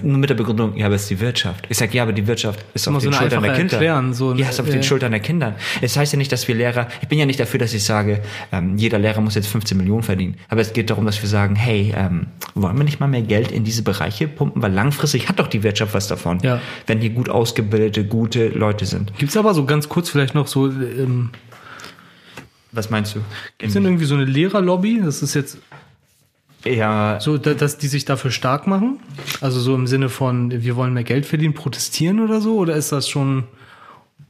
nur 0.04 0.18
mit 0.18 0.30
der 0.30 0.36
Begründung, 0.36 0.76
ja, 0.76 0.88
aber 0.88 0.96
es 0.96 1.04
ist 1.04 1.12
die 1.12 1.22
Wirtschaft. 1.22 1.66
Ich 1.70 1.78
sage, 1.78 1.94
ja, 1.96 2.04
aber 2.04 2.12
die 2.12 2.28
Wirtschaft 2.28 2.64
ist 2.74 2.86
auf 2.90 2.96
so 2.96 3.10
den 3.10 3.14
Schultern 3.14 3.42
der 3.42 3.54
Kinder. 3.54 3.74
Erklären, 3.74 4.14
so 4.14 4.34
ja, 4.36 4.50
ist 4.50 4.60
auf 4.60 4.68
äh, 4.68 4.72
den 4.72 4.84
Schultern 4.84 5.12
der 5.12 5.22
Kinder. 5.22 5.56
Es 5.82 5.96
heißt 5.96 6.12
ja 6.12 6.18
nicht, 6.18 6.34
dass 6.34 6.50
wir 6.50 6.56
Lehrer, 6.56 6.90
ich 7.02 7.08
bin 7.08 7.18
ja 7.18 7.26
nicht 7.26 7.40
dafür, 7.40 7.62
dass 7.62 7.74
ich 7.74 7.86
sage, 7.86 8.22
ähm, 8.52 8.78
jeder 8.78 9.00
Lehrer 9.00 9.22
muss 9.22 9.36
jetzt 9.36 9.48
15 9.48 9.78
Millionen 9.78 10.04
verdienen. 10.04 10.36
Aber 10.50 10.60
es 10.60 10.74
geht 10.74 10.90
darum, 10.90 11.06
dass 11.06 11.22
wir 11.22 11.30
sagen, 11.30 11.56
hey, 11.56 11.94
ähm, 11.98 12.28
wollen 12.56 12.78
wir 12.78 12.84
nicht 12.84 13.00
mal 13.00 13.08
mehr 13.08 13.22
Geld 13.22 13.50
in 13.50 13.64
diese 13.64 13.84
Bereiche 13.84 14.28
pumpen? 14.28 14.62
Weil 14.62 14.74
langfristig 14.74 15.30
hat 15.30 15.40
doch 15.40 15.48
die 15.48 15.64
Wirtschaft 15.64 15.94
was 15.94 16.10
davon, 16.10 16.40
Ja. 16.44 16.60
wenn 16.88 17.00
hier 17.00 17.12
gut 17.12 17.30
ausgebildete, 17.30 18.04
gute 18.04 18.50
Leute 18.50 18.86
sind. 18.86 19.18
Gibt's 19.18 19.38
aber 19.38 19.54
so 19.54 19.66
ganz 19.66 19.88
kurz 19.88 20.10
vielleicht 20.10 20.36
noch 20.36 20.48
so, 20.48 20.68
ähm, 20.68 21.30
Was 22.74 22.90
meinst 22.90 23.16
du? 23.16 23.20
gibt's 23.58 23.74
denn 23.76 23.86
irgendwie 23.86 24.06
so 24.06 24.16
eine 24.16 24.26
Lehrerlobby? 24.26 25.02
Das 25.04 25.22
ist 25.22 25.34
jetzt 25.36 25.58
Ja, 26.66 27.20
so, 27.20 27.38
da- 27.38 27.54
dass 27.54 27.78
die 27.78 27.88
sich 27.88 28.06
dafür 28.06 28.32
stark 28.32 28.68
machen? 28.68 29.00
Also 29.42 29.60
so 29.60 29.76
im 29.76 29.86
Sinne 29.88 30.10
von, 30.10 30.50
wir 30.64 30.76
wollen 30.76 30.94
mehr 30.94 31.04
Geld 31.04 31.26
verdienen, 31.26 31.54
protestieren 31.54 32.20
oder 32.20 32.42
so? 32.42 32.56
Oder 32.58 32.76
ist 32.76 32.92
das 32.92 33.08
schon, 33.10 33.44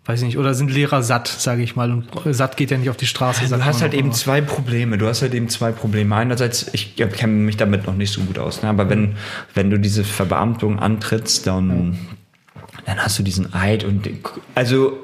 weiß 0.06 0.20
ich 0.22 0.26
nicht, 0.26 0.38
oder 0.38 0.54
sind 0.56 0.72
Lehrer 0.72 1.04
satt, 1.04 1.28
sage 1.28 1.62
ich 1.64 1.76
mal? 1.76 1.92
Und 1.92 2.08
satt 2.32 2.58
geht 2.58 2.72
ja 2.72 2.78
nicht 2.78 2.90
auf 2.90 2.98
die 2.98 3.06
Straße. 3.06 3.48
Du 3.48 3.64
hast 3.64 3.82
halt 3.82 3.94
eben 3.94 4.08
immer. 4.08 4.14
zwei 4.16 4.42
Probleme. 4.42 4.98
Du 4.98 5.08
hast 5.08 5.22
halt 5.22 5.34
eben 5.36 5.48
zwei 5.48 5.72
Probleme. 5.72 6.16
Einerseits, 6.16 6.70
ich 6.74 6.96
kenne 6.96 7.34
mich 7.34 7.56
damit 7.58 7.86
noch 7.88 7.96
nicht 7.96 8.12
so 8.12 8.22
gut 8.22 8.40
aus, 8.40 8.62
ne? 8.64 8.70
aber 8.70 8.90
wenn, 8.90 9.16
wenn 9.54 9.70
du 9.70 9.78
diese 9.80 10.04
Verbeamtung 10.04 10.80
antrittst, 10.80 11.46
dann, 11.48 11.98
dann 12.86 12.98
hast 12.98 13.18
du 13.20 13.24
diesen 13.24 13.54
Eid 13.54 13.84
und 13.84 14.10
also 14.56 14.98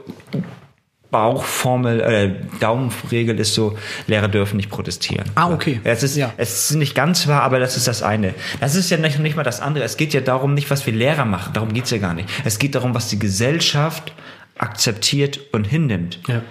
Bauchformel, 1.12 2.02
äh, 2.02 2.36
Daumenregel 2.60 3.40
ist 3.40 3.54
so, 3.56 3.78
Lehrer 4.08 4.28
dürfen 4.28 4.58
nicht 4.58 4.70
protestieren. 4.70 5.26
Ah, 5.36 5.50
okay. 5.52 5.80
Es 5.84 6.04
ist, 6.04 6.16
Ja. 6.16 6.34
es 6.38 6.70
ist 6.70 6.76
nicht 6.78 6.94
ganz 6.94 7.28
wahr, 7.28 7.42
aber 7.44 7.60
das 7.60 7.78
ist 7.78 7.88
das 7.88 8.04
eine. 8.04 8.36
Das 8.60 8.76
ist 8.76 8.90
ja 8.92 8.98
nicht, 8.98 9.18
nicht 9.20 9.36
mal 9.36 9.44
das 9.44 9.60
andere. 9.60 9.84
Es 9.84 9.98
geht 9.98 10.14
ja 10.14 10.22
darum, 10.22 10.54
nicht 10.54 10.70
was 10.70 10.86
wir 10.86 10.94
Lehrer 10.94 11.26
machen. 11.26 11.54
Darum 11.54 11.74
geht's 11.74 11.90
ja 11.90 11.98
gar 11.98 12.14
nicht. 12.14 12.30
Es 12.46 12.60
geht 12.60 12.76
darum, 12.76 12.94
was 12.94 13.08
die 13.08 13.18
Gesellschaft 13.18 14.14
akzeptiert 14.58 15.40
und 15.52 15.66
hinnimmt. 15.66 16.20
Ja. 16.28 16.42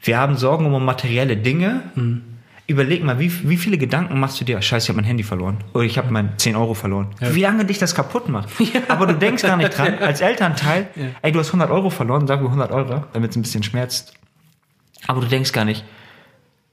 Wir 0.00 0.18
haben 0.18 0.36
Sorgen 0.36 0.72
um 0.72 0.84
materielle 0.84 1.36
Dinge. 1.36 1.82
Mhm. 1.96 2.22
Überleg 2.68 3.04
mal, 3.04 3.20
wie, 3.20 3.30
wie 3.48 3.56
viele 3.56 3.78
Gedanken 3.78 4.18
machst 4.18 4.40
du 4.40 4.44
dir? 4.44 4.60
Scheiße, 4.60 4.86
ich 4.86 4.88
habe 4.88 4.96
mein 4.96 5.04
Handy 5.04 5.22
verloren. 5.22 5.58
Oder 5.72 5.84
ich 5.84 5.98
habe 5.98 6.10
mein 6.10 6.32
10 6.36 6.56
Euro 6.56 6.74
verloren. 6.74 7.08
Wie 7.20 7.40
lange 7.40 7.64
dich 7.64 7.78
das 7.78 7.94
kaputt 7.94 8.28
macht. 8.28 8.48
Aber 8.88 9.06
du 9.06 9.14
denkst 9.14 9.44
gar 9.44 9.56
nicht 9.56 9.76
dran. 9.76 9.98
Als 10.00 10.20
Elternteil, 10.20 10.88
ey, 11.22 11.30
du 11.30 11.38
hast 11.38 11.48
100 11.48 11.70
Euro 11.70 11.90
verloren, 11.90 12.26
sagen 12.26 12.42
wir 12.42 12.48
100 12.48 12.72
Euro, 12.72 13.04
damit 13.12 13.30
es 13.30 13.36
ein 13.36 13.42
bisschen 13.42 13.62
schmerzt. 13.62 14.14
Aber 15.06 15.20
du 15.20 15.28
denkst 15.28 15.52
gar 15.52 15.64
nicht, 15.64 15.84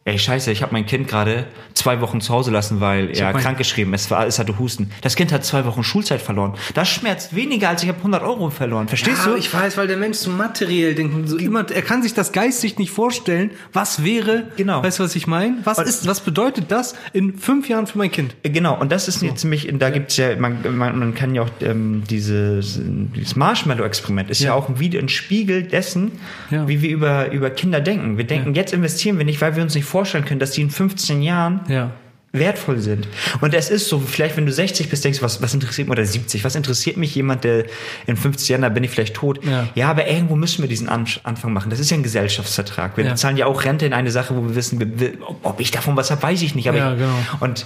ey, 0.05 0.19
scheiße, 0.19 0.51
ich 0.51 0.61
habe 0.61 0.73
mein 0.73 0.85
Kind 0.85 1.07
gerade 1.07 1.45
zwei 1.73 2.01
Wochen 2.01 2.19
zu 2.19 2.33
Hause 2.33 2.51
lassen, 2.51 2.81
weil 2.81 3.09
er 3.17 3.27
hab 3.27 3.33
mein- 3.35 3.43
krankgeschrieben 3.43 3.93
ist, 3.93 4.11
es 4.11 4.37
hatte 4.39 4.59
Husten. 4.59 4.91
Das 5.01 5.15
Kind 5.15 5.31
hat 5.31 5.45
zwei 5.45 5.65
Wochen 5.65 5.83
Schulzeit 5.83 6.21
verloren. 6.21 6.53
Das 6.73 6.89
schmerzt 6.89 7.35
weniger, 7.35 7.69
als 7.69 7.83
ich 7.83 7.89
habe 7.89 7.99
100 7.99 8.21
Euro 8.23 8.49
verloren. 8.49 8.87
Verstehst 8.89 9.25
Ja, 9.25 9.31
du? 9.31 9.37
ich 9.37 9.53
weiß, 9.53 9.77
weil 9.77 9.87
der 9.87 9.97
Mensch 9.97 10.17
so 10.17 10.29
materiell 10.29 10.93
denkt. 10.93 11.29
So 11.29 11.37
immer, 11.37 11.65
er 11.71 11.81
kann 11.81 12.03
sich 12.03 12.13
das 12.13 12.31
geistig 12.31 12.77
nicht 12.77 12.91
vorstellen. 12.91 13.51
Was 13.71 14.03
wäre, 14.03 14.47
Genau. 14.57 14.83
weißt 14.83 14.99
du, 14.99 15.03
was 15.03 15.15
ich 15.15 15.25
meine? 15.27 15.57
Was 15.63 15.77
ist, 15.79 16.05
was 16.07 16.19
bedeutet 16.19 16.65
das 16.69 16.95
in 17.13 17.37
fünf 17.37 17.69
Jahren 17.69 17.87
für 17.87 17.97
mein 17.97 18.11
Kind? 18.11 18.35
Genau, 18.43 18.79
und 18.79 18.91
das 18.91 19.07
ist 19.07 19.21
jetzt 19.21 19.39
ziemlich, 19.39 19.69
da 19.79 19.89
gibt's 19.89 20.17
ja, 20.17 20.35
man, 20.35 20.57
man, 20.77 20.99
man 20.99 21.13
kann 21.15 21.33
ja 21.33 21.43
auch 21.43 21.49
ähm, 21.61 22.03
dieses, 22.09 22.79
dieses 22.83 23.35
Marshmallow-Experiment, 23.35 24.29
ist 24.29 24.39
ja. 24.41 24.47
Ja. 24.47 24.53
auch 24.55 24.67
ein 24.69 24.79
Video, 24.79 24.99
ein 25.01 25.09
Spiegel 25.09 25.63
dessen, 25.63 26.11
Ja. 26.51 26.67
wie 26.67 26.81
wir 26.81 26.89
über, 26.89 27.31
über 27.31 27.49
Kinder 27.49 27.79
denken. 27.79 28.17
Wir 28.17 28.25
denken, 28.25 28.53
jetzt 28.53 28.73
investieren 28.73 29.17
wir 29.17 29.25
nicht, 29.25 29.39
weil 29.41 29.55
wir 29.55 29.63
uns 29.63 29.73
nicht 29.75 29.85
vorstellen 29.93 30.25
können, 30.25 30.39
dass 30.39 30.51
die 30.51 30.61
in 30.61 30.69
15 30.71 31.21
Jahren 31.21 31.61
Ja. 31.69 31.91
wertvoll 32.35 32.79
sind. 32.79 33.07
Und 33.41 33.53
es 33.53 33.69
ist 33.69 33.87
so, 33.89 33.99
vielleicht 33.99 34.35
wenn 34.37 34.47
du 34.47 34.51
60 34.51 34.89
bist, 34.89 35.05
denkst 35.05 35.19
du, 35.19 35.23
was, 35.25 35.39
was 35.41 35.53
interessiert 35.53 35.87
mich, 35.87 35.91
oder 35.97 36.03
70, 36.05 36.43
was 36.43 36.55
interessiert 36.55 36.97
mich 36.97 37.13
jemand, 37.13 37.43
der 37.43 37.65
in 38.07 38.17
50 38.17 38.49
Jahren, 38.49 38.63
da 38.63 38.69
bin 38.69 38.83
ich 38.83 38.89
vielleicht 38.89 39.13
tot. 39.13 39.39
Ja. 39.75 39.89
aber 39.89 40.07
irgendwo 40.07 40.35
müssen 40.35 40.63
wir 40.63 40.67
diesen 40.67 40.89
An 40.89 41.05
Anfang 41.23 41.53
machen. 41.53 41.69
Das 41.69 41.79
ist 41.79 41.91
ja 41.91 41.97
ein 41.97 42.01
Gesellschaftsvertrag. 42.03 42.97
Wir 42.97 43.05
Ja. 43.05 43.11
bezahlen 43.11 43.37
ja 43.37 43.45
auch 43.45 43.63
Rente 43.63 43.85
in 43.85 43.93
eine 43.93 44.09
Sache, 44.09 44.35
wo 44.35 44.41
wir 44.41 44.55
wissen, 44.55 44.79
wir, 44.99 45.13
ob- 45.43 45.59
ich 45.59 45.69
davon 45.69 45.95
was 45.95 46.09
habe, 46.09 46.23
weiß 46.23 46.41
ich 46.41 46.55
nicht. 46.55 46.67
Aber 46.67 46.77
Ja, 46.79 46.93
ich, 46.93 46.97
genau. 46.99 47.13
und, 47.39 47.65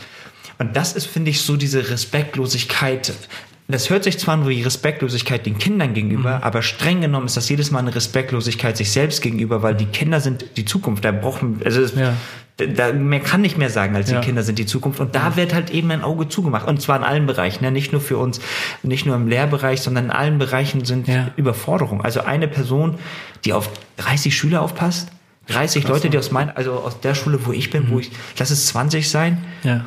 und 0.60 0.76
das 0.76 0.92
ist, 0.94 1.08
finde 1.08 1.32
ich, 1.32 1.40
so 1.42 1.56
diese 1.56 1.90
Respektlosigkeit. 1.90 3.14
Das 3.70 3.90
hört 3.90 4.06
sich 4.06 4.18
zwar 4.18 4.36
an 4.36 4.48
wie 4.48 4.62
Respektlosigkeit 4.62 5.46
den 5.46 5.58
Kindern 5.58 5.94
gegenüber, 5.94 6.42
aber 6.44 6.62
streng 6.62 7.02
genommen 7.02 7.26
ist 7.26 7.36
das 7.36 7.50
jedes 7.50 7.70
Mal 7.70 7.80
eine 7.80 7.94
Respektlosigkeit 7.94 8.78
sich 8.78 8.92
selbst 8.92 9.22
gegenüber, 9.22 9.62
weil 9.62 9.76
die 9.76 9.88
Kinder 9.88 10.22
sind 10.22 10.46
die 10.56 10.64
Zukunft. 10.64 11.04
Da 11.04 11.12
brauchen, 11.12 11.60
also 11.66 11.82
es, 11.82 11.94
Ja. 11.94 12.14
da, 12.56 12.94
mehr 12.94 13.20
kann 13.20 13.42
nicht 13.42 13.58
mehr 13.58 13.70
sagen, 13.70 13.94
als 13.98 14.10
Ja. 14.10 14.20
die 14.22 14.26
Kinder 14.26 14.44
sind 14.44 14.58
die 14.58 14.66
Zukunft. 14.66 15.02
Und 15.02 15.16
da 15.16 15.36
wird 15.36 15.54
halt 15.54 15.70
eben 15.72 15.92
ein 15.92 16.02
Auge 16.02 16.30
zugemacht. 16.30 16.66
Und 16.66 16.82
zwar 16.82 16.96
in 16.98 17.04
allen 17.04 17.26
Bereichen, 17.26 17.62
ne? 17.66 17.72
nicht 17.72 17.92
nur 17.92 18.00
für 18.00 18.18
uns, 18.18 18.40
nicht 18.84 19.06
nur 19.06 19.16
im 19.18 19.28
Lehrbereich, 19.28 19.82
sondern 19.82 20.06
in 20.06 20.12
allen 20.12 20.38
Bereichen 20.38 20.86
sind 20.86 21.10
Ja. 21.10 21.32
Überforderung. 21.36 22.02
Also 22.06 22.22
eine 22.22 22.48
Person, 22.48 22.96
die 23.44 23.52
auf 23.52 23.70
30 23.98 24.34
Schüler 24.38 24.62
aufpasst, 24.62 25.10
30 25.50 25.86
Leute, 25.90 26.10
die 26.10 26.18
aus 26.18 26.32
meiner, 26.32 26.56
also 26.56 26.72
aus 26.72 27.02
der 27.02 27.16
Schule, 27.16 27.46
wo 27.46 27.52
ich 27.52 27.70
bin, 27.70 27.84
Mhm. 27.88 27.92
wo 27.92 28.00
ich, 28.00 28.12
lass 28.40 28.50
es 28.50 28.68
20 28.68 29.10
sein, 29.10 29.44
Ja. 29.64 29.84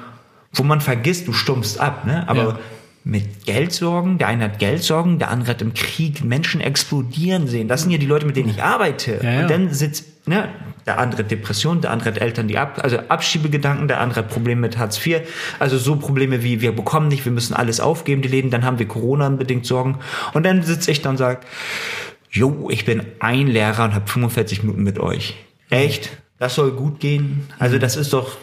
wo 0.53 0.65
man 0.65 0.83
vergisst, 0.83 1.29
du 1.29 1.33
stumpfst 1.33 1.79
ab, 1.81 2.05
ne? 2.05 2.29
Aber 2.29 2.43
Ja. 2.43 2.59
Mit 3.03 3.47
Geldsorgen, 3.47 4.19
der 4.19 4.29
eine 4.29 4.45
hat 4.45 4.59
Geldsorgen, 4.59 5.19
der 5.19 5.31
andere 5.31 5.51
hat 5.51 5.63
im 5.63 5.73
Krieg 5.73 6.23
Menschen 6.23 6.61
explodieren 6.61 7.49
sehen. 7.49 7.67
Das 7.67 7.83
sind 7.83 7.91
ja 7.91 7.99
die 7.99 8.07
Leute, 8.07 8.27
mit 8.27 8.37
denen 8.37 8.51
ich 8.51 8.63
arbeite. 8.63 9.21
Ja, 9.23 9.33
ja. 9.33 9.41
Und 9.41 9.51
dann 9.51 9.73
sitzt, 9.73 10.29
ne, 10.29 10.49
der 10.87 10.99
andere 10.99 11.23
hat 11.23 11.31
Depression, 11.31 11.81
der 11.81 11.93
andere 11.93 12.11
hat 12.11 12.21
Eltern, 12.21 12.49
die 12.49 12.59
ab, 12.59 12.79
also 12.83 12.99
Abschiebegedanken, 12.99 13.89
der 13.89 14.01
andere 14.01 14.21
hat 14.21 14.29
Probleme 14.29 14.61
mit 14.61 14.77
Hartz 14.77 15.05
IV. 15.05 15.23
Also 15.59 15.79
so 15.79 15.97
Probleme 15.97 16.43
wie, 16.43 16.61
wir 16.61 16.73
bekommen 16.73 17.09
nicht, 17.09 17.25
wir 17.25 17.33
müssen 17.33 17.55
alles 17.55 17.81
aufgeben, 17.81 18.21
die 18.21 18.29
Läden, 18.29 18.51
dann 18.51 18.65
haben 18.65 18.79
wir 18.79 18.87
Corona-bedingt 18.87 19.65
Sorgen. 19.65 19.99
Und 20.35 20.45
dann 20.45 20.63
sitze 20.63 20.91
ich 20.91 21.01
da 21.01 21.11
und 21.11 21.17
sage, 21.17 21.41
jo, 22.31 22.69
ich 22.71 22.85
bin 22.85 23.03
ein 23.19 23.47
Lehrer 23.47 23.85
und 23.85 23.95
habe 23.95 24.09
45 24.09 24.63
Minuten 24.63 24.83
mit 24.83 24.99
euch. 24.99 25.37
Echt? 25.71 26.11
Das 26.41 26.55
soll 26.55 26.71
gut 26.73 27.01
gehen? 27.01 27.47
Also 27.59 27.77
das 27.77 27.97
ist 27.97 28.15
doch 28.15 28.39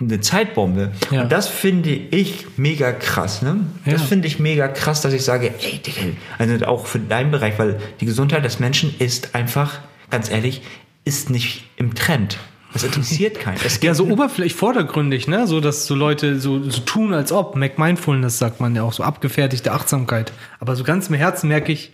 eine 0.00 0.20
Zeitbombe. 0.20 0.92
Ja. 1.10 1.22
Und 1.22 1.32
das 1.32 1.48
finde 1.48 1.90
ich 1.90 2.46
mega 2.56 2.92
krass. 2.92 3.42
Ne? 3.42 3.56
Das 3.84 4.02
Ja. 4.02 4.06
finde 4.06 4.28
ich 4.28 4.38
mega 4.38 4.68
krass, 4.68 5.00
dass 5.00 5.12
ich 5.12 5.24
sage, 5.24 5.52
ey, 5.60 5.78
Digga, 5.78 6.16
also 6.38 6.64
auch 6.66 6.86
für 6.86 7.00
deinen 7.00 7.32
Bereich, 7.32 7.58
weil 7.58 7.80
die 8.00 8.06
Gesundheit 8.06 8.44
des 8.44 8.60
Menschen 8.60 8.94
ist 9.00 9.34
einfach, 9.34 9.80
ganz 10.10 10.30
ehrlich, 10.30 10.62
ist 11.04 11.28
nicht 11.28 11.64
im 11.76 11.94
Trend. 11.96 12.38
Das 12.72 12.84
interessiert 12.84 13.40
keinen. 13.40 13.58
Es 13.66 13.80
Ja, 13.82 13.94
so 13.94 14.06
oberflächlich, 14.06 14.54
vordergründig, 14.54 15.26
ne? 15.26 15.48
So, 15.48 15.58
dass 15.60 15.86
so 15.86 15.96
Leute 15.96 16.38
so, 16.38 16.62
so 16.70 16.82
tun, 16.82 17.12
als 17.12 17.32
ob. 17.32 17.56
Mac 17.56 17.80
Mindfulness 17.80 18.38
sagt 18.38 18.60
man 18.60 18.76
ja 18.76 18.84
auch, 18.84 18.92
so 18.92 19.02
abgefertigte 19.02 19.72
Achtsamkeit. 19.72 20.32
Aber 20.60 20.76
so 20.76 20.84
ganz 20.84 21.08
im 21.08 21.16
Herzen 21.16 21.48
merke 21.48 21.72
ich, 21.72 21.90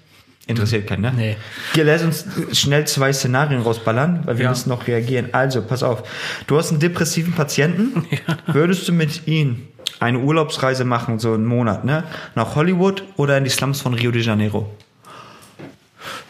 Interessiert 0.48 0.86
keinen, 0.86 1.02
ne? 1.02 1.12
Nee. 1.16 1.36
Hier, 1.74 1.84
lass 1.84 2.02
uns 2.04 2.24
schnell 2.52 2.86
zwei 2.86 3.12
Szenarien 3.12 3.62
rausballern, 3.62 4.20
weil 4.26 4.38
wir 4.38 4.44
Ja. 4.44 4.50
müssen 4.50 4.68
noch 4.68 4.86
reagieren. 4.86 5.30
Also, 5.32 5.60
pass 5.62 5.82
auf. 5.82 6.04
Du 6.46 6.56
hast 6.56 6.70
einen 6.70 6.78
depressiven 6.78 7.32
Patienten. 7.32 8.04
Würdest 8.46 8.86
du 8.86 8.92
mit 8.92 9.26
ihm 9.26 9.62
eine 9.98 10.20
Urlaubsreise 10.20 10.84
machen, 10.84 11.18
so 11.18 11.32
einen 11.34 11.46
Monat, 11.46 11.84
ne? 11.84 12.04
Nach 12.36 12.54
Hollywood 12.54 13.02
oder 13.16 13.38
in 13.38 13.44
die 13.44 13.50
Slums 13.50 13.80
von 13.80 13.94
Rio 13.94 14.12
de 14.12 14.22
Janeiro? 14.22 14.70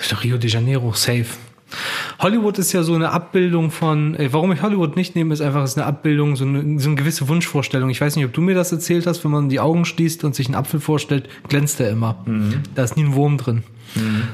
Ist 0.01 0.13
doch 0.13 0.25
Rio 0.25 0.39
de 0.39 0.49
Janeiro, 0.49 0.93
safe. 0.93 1.27
Hollywood 2.21 2.59
ist 2.59 2.73
ja 2.73 2.83
so 2.83 2.95
eine 2.95 3.11
Abbildung 3.11 3.71
von, 3.71 4.15
ey, 4.15 4.33
warum 4.33 4.53
ich 4.53 4.63
Hollywood 4.63 4.97
nicht 4.97 5.15
nehme, 5.17 5.35
ist 5.35 5.41
einfach, 5.43 5.65
ist 5.65 5.77
eine 5.77 5.87
Abbildung, 5.87 6.37
so 6.37 6.45
eine, 6.45 6.81
so 6.81 6.89
eine 6.89 6.97
gewisse 6.97 7.29
Wunschvorstellung. 7.29 7.91
Ich 7.91 8.01
weiß 8.01 8.17
nicht, 8.17 8.25
ob 8.25 8.33
du 8.33 8.41
mir 8.41 8.55
das 8.55 8.73
erzählt 8.73 9.07
hast, 9.07 9.25
wenn 9.25 9.31
man 9.33 9.49
die 9.51 9.61
Augen 9.61 9.85
schließt 9.85 10.25
und 10.25 10.35
sich 10.35 10.47
einen 10.47 10.55
Apfel 10.55 10.81
vorstellt, 10.81 11.29
glänzt 11.49 11.81
er 11.81 11.91
immer. 11.91 12.25
Da 12.75 12.85
ist 12.85 12.97
nie 12.97 13.05
ein 13.05 13.15
Wurm 13.15 13.37
drin. 13.37 13.65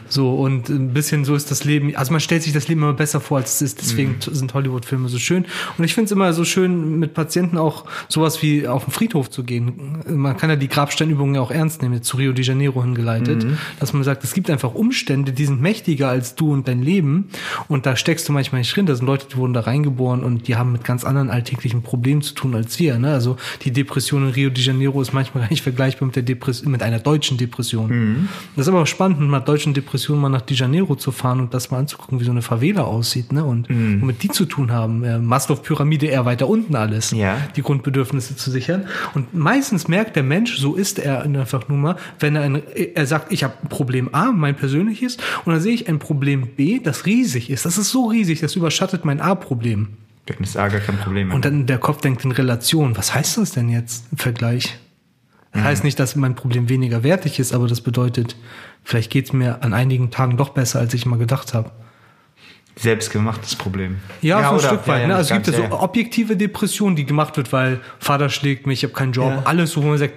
So, 0.09 0.35
und 0.35 0.69
ein 0.69 0.93
bisschen 0.93 1.25
so 1.25 1.35
ist 1.35 1.51
das 1.51 1.65
Leben, 1.65 1.95
also 1.97 2.13
man 2.13 2.21
stellt 2.21 2.43
sich 2.43 2.53
das 2.53 2.69
Leben 2.69 2.83
immer 2.83 2.93
besser 2.93 3.21
vor, 3.21 3.39
als 3.39 3.55
es 3.55 3.63
ist, 3.63 3.81
deswegen 3.81 4.17
sind 4.21 4.55
Hollywood-Filme 4.55 5.09
so 5.09 5.19
schön. 5.19 5.47
Und 5.79 5.85
ich 5.85 5.95
finde 5.95 6.07
es 6.07 6.13
immer 6.13 6.33
so 6.33 6.45
schön, 6.45 6.99
mit 6.99 7.15
Patienten 7.15 7.59
auch 7.59 7.85
sowas 8.09 8.43
wie 8.43 8.67
auf 8.67 8.85
den 8.85 8.93
Friedhof 8.93 9.31
zu 9.31 9.45
gehen. 9.45 10.03
Man 10.09 10.37
kann 10.37 10.51
ja 10.51 10.57
die 10.57 10.69
Grabsteinübungen 10.69 11.35
ja 11.35 11.41
auch 11.41 11.51
ernst 11.51 11.83
nehmen, 11.83 11.95
jetzt 11.95 12.09
zu 12.09 12.17
Rio 12.17 12.33
de 12.33 12.45
Janeiro 12.45 12.83
hingeleitet, 12.83 13.47
dass 13.81 13.93
man 13.93 14.03
sagt, 14.05 14.25
es 14.25 14.35
gibt 14.35 14.51
einfach 14.51 14.75
Umstände, 14.75 15.33
die 15.33 15.45
sind 15.45 15.61
mächtiger 15.61 16.09
als 16.09 16.35
du 16.35 16.53
und 16.53 16.69
dein 16.69 16.83
Leben. 16.83 17.29
Und 17.69 17.87
da 17.87 17.97
steckst 17.97 18.29
du 18.29 18.33
manchmal 18.33 18.61
nicht 18.61 18.75
drin. 18.75 18.87
Da 18.87 18.95
sind 18.95 19.07
Leute, 19.07 19.27
die 19.31 19.37
wurden 19.37 19.53
da 19.53 19.61
reingeboren 19.61 20.23
und 20.23 20.49
die 20.49 20.57
haben 20.57 20.73
mit 20.73 20.85
ganz 20.85 21.05
anderen 21.05 21.31
alltäglichen 21.31 21.83
Problemen 21.83 22.23
zu 22.23 22.35
tun 22.35 22.55
als 22.55 22.79
wir. 22.79 22.99
Ne? 22.99 23.13
Also 23.13 23.37
die 23.63 23.71
Depression 23.71 24.27
in 24.27 24.31
Rio 24.31 24.51
de 24.51 24.63
Janeiro 24.63 25.01
ist 25.01 25.13
manchmal 25.13 25.45
gar 25.45 25.51
nicht 25.51 25.63
vergleichbar 25.63 26.07
mit 26.07 26.17
der 26.17 26.23
Depression, 26.23 26.71
mit 26.71 26.83
einer 26.83 26.99
deutschen 26.99 27.39
Depression. 27.39 28.29
Das 28.57 28.67
ist 28.67 28.69
aber 28.69 28.83
auch 28.83 28.87
spannend, 28.87 29.21
einer 29.21 29.41
deutschen 29.43 29.75
Depression 29.75 30.21
mal 30.21 30.29
nach 30.29 30.43
de 30.43 30.57
Janeiro 30.57 30.95
zu 30.95 31.13
fahren 31.13 31.41
und 31.41 31.55
das 31.55 31.71
mal 31.71 31.79
anzugucken, 31.79 32.21
wie 32.21 32.25
so 32.25 32.31
eine 32.31 32.43
Favela 32.43 32.83
aussieht, 32.85 33.33
ne? 33.33 33.45
Und 33.45 33.69
womit 33.69 34.23
die 34.23 34.29
zu 34.29 34.45
tun 34.45 34.73
haben. 34.73 35.05
Äh, 35.05 35.19
Maslow-Pyramide 35.19 36.07
eher 36.07 36.25
weiter 36.25 36.49
unten 36.49 36.77
alles. 36.77 37.11
Ja. 37.11 37.37
Die 37.57 37.63
Grundbedürfnisse 37.63 38.37
zu 38.37 38.51
sichern. 38.51 38.87
Und 39.15 39.35
meistens 39.35 39.89
merkt 39.89 40.17
der 40.17 40.23
Mensch, 40.23 40.59
so 40.59 40.75
ist 40.75 40.99
er 40.99 41.23
einfach 41.23 41.69
nur 41.69 41.79
mal, 41.79 41.97
wenn 42.19 42.37
er 42.37 42.43
ein, 42.43 42.63
er 42.95 43.07
sagt, 43.07 43.33
ich 43.33 43.45
habe 43.45 43.55
ein 43.63 43.69
Problem 43.69 44.15
A, 44.15 44.33
mein 44.33 44.57
persönliches, 44.57 45.17
und 45.45 45.53
dann 45.53 45.61
sehe 45.61 45.75
ich 45.75 45.89
ein 45.89 45.99
Problem 45.99 46.49
B, 46.57 46.79
das 46.79 47.07
riesig 47.07 47.51
ist. 47.51 47.65
Das 47.65 47.79
ist 47.79 47.91
so 47.91 48.07
riesig, 48.07 48.41
das 48.41 48.57
überschattet 48.57 49.05
mein 49.05 49.21
A-Problem. 49.21 49.89
Dann 50.27 50.37
ist 50.41 50.57
A 50.57 50.69
gar 50.69 50.81
kein 50.81 50.99
Problem 50.99 51.29
mehr. 51.29 51.37
Und 51.37 51.45
dann 51.45 51.67
der 51.67 51.79
Kopf 51.79 52.01
denkt 52.01 52.25
in 52.25 52.33
Relation. 52.33 52.97
Was 52.97 53.15
heißt 53.15 53.39
das 53.39 53.53
denn 53.53 53.69
jetzt 53.69 54.07
im 54.13 54.19
Vergleich? 54.19 54.79
Das 55.53 55.65
heißt 55.65 55.85
nicht, 55.85 55.99
dass 55.99 56.17
mein 56.17 56.35
Problem 56.35 56.69
weniger 56.69 57.03
wertig 57.03 57.39
ist, 57.39 57.53
aber 57.53 57.69
das 57.69 57.83
bedeutet, 57.83 58.37
vielleicht 58.85 59.11
geht's 59.11 59.33
mir 59.33 59.63
an 59.63 59.75
einigen 59.75 60.11
Tagen 60.11 60.37
doch 60.37 60.51
besser, 60.51 60.79
als 60.81 60.95
ich 60.95 61.05
mal 61.05 61.19
gedacht 61.19 61.53
habe. 61.53 61.71
Selbstgemachtes 62.77 63.55
Problem. 63.57 63.99
Ja, 64.23 64.41
so 64.43 64.49
ein 64.49 64.55
oder- 64.59 64.69
Stück 64.69 64.89
weit. 64.89 65.03
ja, 65.03 65.07
ne? 65.09 65.15
Also 65.17 65.35
es 65.35 65.43
gibt 65.45 65.57
ja 65.59 65.69
so 65.69 65.77
objektive 65.79 66.37
Depression, 66.37 66.97
die 66.97 67.05
gemacht 67.05 67.37
wird, 67.37 67.53
weil 67.53 67.81
Vater 67.99 68.29
schlägt 68.31 68.67
mich, 68.67 68.81
ich 68.83 68.85
habe 68.91 68.95
keinen 68.95 69.13
Job, 69.13 69.27
Ja. 69.31 69.43
alles 69.45 69.77
wo 69.77 69.83
man 69.83 69.99
sagt, 69.99 70.15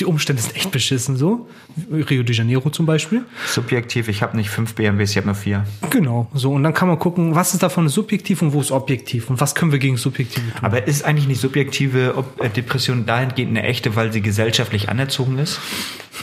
die 0.00 0.04
Umstände 0.06 0.40
sind 0.40 0.56
echt 0.56 0.70
beschissen, 0.70 1.16
so. 1.16 1.48
Rio 1.90 2.22
de 2.22 2.34
Janeiro 2.34 2.70
zum 2.70 2.86
Beispiel. 2.86 3.22
Subjektiv, 3.46 4.08
ich 4.08 4.22
habe 4.22 4.34
nicht 4.36 4.48
fünf 4.48 4.74
BMWs, 4.74 5.10
ich 5.10 5.16
habe 5.18 5.26
nur 5.26 5.34
vier. 5.34 5.66
Genau, 5.90 6.30
so. 6.32 6.52
Und 6.52 6.62
dann 6.62 6.72
kann 6.72 6.88
man 6.88 6.98
gucken, 6.98 7.34
was 7.34 7.52
ist 7.52 7.62
davon 7.62 7.88
subjektiv 7.88 8.40
und 8.40 8.52
wo 8.54 8.60
ist 8.60 8.70
objektiv 8.70 9.28
und 9.28 9.38
was 9.40 9.54
können 9.54 9.72
wir 9.72 9.78
gegen 9.80 9.96
Subjektive 9.98 10.50
tun. 10.52 10.64
Aber 10.64 10.86
ist 10.86 11.04
eigentlich 11.04 11.26
nicht 11.26 11.40
subjektive 11.40 12.24
äh, 12.40 12.48
Depression 12.48 13.04
dahingehend 13.04 13.50
eine 13.58 13.66
echte, 13.66 13.96
weil 13.96 14.12
sie 14.12 14.22
gesellschaftlich 14.22 14.88
anerzogen 14.88 15.38
ist? 15.38 15.58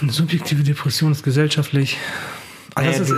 Eine 0.01 0.11
subjektive 0.11 0.63
Depression 0.63 1.11
ist 1.11 1.21
gesellschaftlich. 1.23 1.97
Also 2.73 2.89
das 2.89 2.99
Äh, 2.99 3.03
ist, 3.03 3.13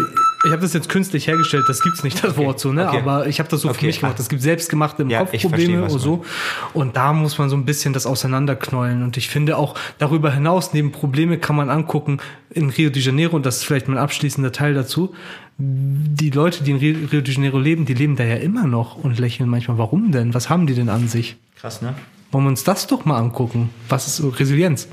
ich 0.46 0.52
habe 0.52 0.62
das 0.62 0.74
jetzt 0.74 0.90
künstlich 0.90 1.28
hergestellt, 1.28 1.66
das 1.68 1.82
gibt's 1.82 2.04
nicht, 2.04 2.24
das 2.24 2.38
Wort 2.38 2.60
so, 2.60 2.72
ne? 2.72 2.88
okay. 2.88 2.98
Aber 3.00 3.28
ich 3.28 3.40
habe 3.40 3.50
das 3.50 3.62
so 3.62 3.70
für 3.70 3.76
Okay, 3.76 3.88
mich 3.88 4.00
gemacht. 4.00 4.20
Es 4.20 4.30
gibt 4.30 4.42
selbstgemachte 4.42 5.02
im 5.04 5.10
Ja, 5.10 5.20
Kopf 5.20 5.34
ich 5.34 5.42
verstehe, 5.42 5.66
Probleme 5.66 5.84
was 5.84 5.94
oder 5.94 6.02
so. 6.02 6.26
Und 6.74 6.96
da 6.96 7.14
muss 7.14 7.38
man 7.38 7.50
so 7.50 7.56
ein 7.56 7.66
bisschen 7.66 7.94
das 7.94 8.06
auseinanderknäulen. 8.06 9.04
Und 9.04 9.18
ich 9.18 9.30
finde 9.30 9.58
auch 9.58 9.76
darüber 9.98 10.32
hinaus, 10.32 10.74
neben 10.74 10.92
Probleme 10.92 11.38
kann 11.38 11.56
man 11.56 11.70
angucken, 11.70 12.20
in 12.50 12.70
Rio 12.70 12.90
de 12.90 13.02
Janeiro, 13.02 13.36
und 13.36 13.46
das 13.46 13.58
ist 13.58 13.64
vielleicht 13.66 13.88
mein 13.88 13.98
abschließender 13.98 14.52
Teil 14.52 14.74
dazu, 14.74 15.14
die 15.58 16.30
Leute, 16.30 16.64
die 16.64 16.72
in 16.72 16.78
Rio 16.78 17.22
de 17.22 17.34
Janeiro 17.34 17.60
leben, 17.60 17.86
die 17.86 17.94
leben 17.94 18.16
da 18.16 18.24
ja 18.24 18.36
immer 18.36 18.68
noch 18.68 18.96
und 18.98 19.20
lächeln 19.20 19.50
manchmal. 19.50 19.78
Warum 19.78 20.12
denn? 20.12 20.34
Was 20.34 20.50
haben 20.50 20.68
die 20.68 20.74
denn 20.74 20.90
an 20.90 21.08
sich? 21.08 21.38
Krass, 21.60 21.82
ne? 21.82 21.94
Wollen 22.32 22.46
wir 22.46 22.50
uns 22.50 22.64
das 22.64 22.88
doch 22.88 23.06
mal 23.06 23.18
angucken? 23.18 23.70
Was 23.88 24.08
ist 24.08 24.40
Resilienz? 24.40 24.88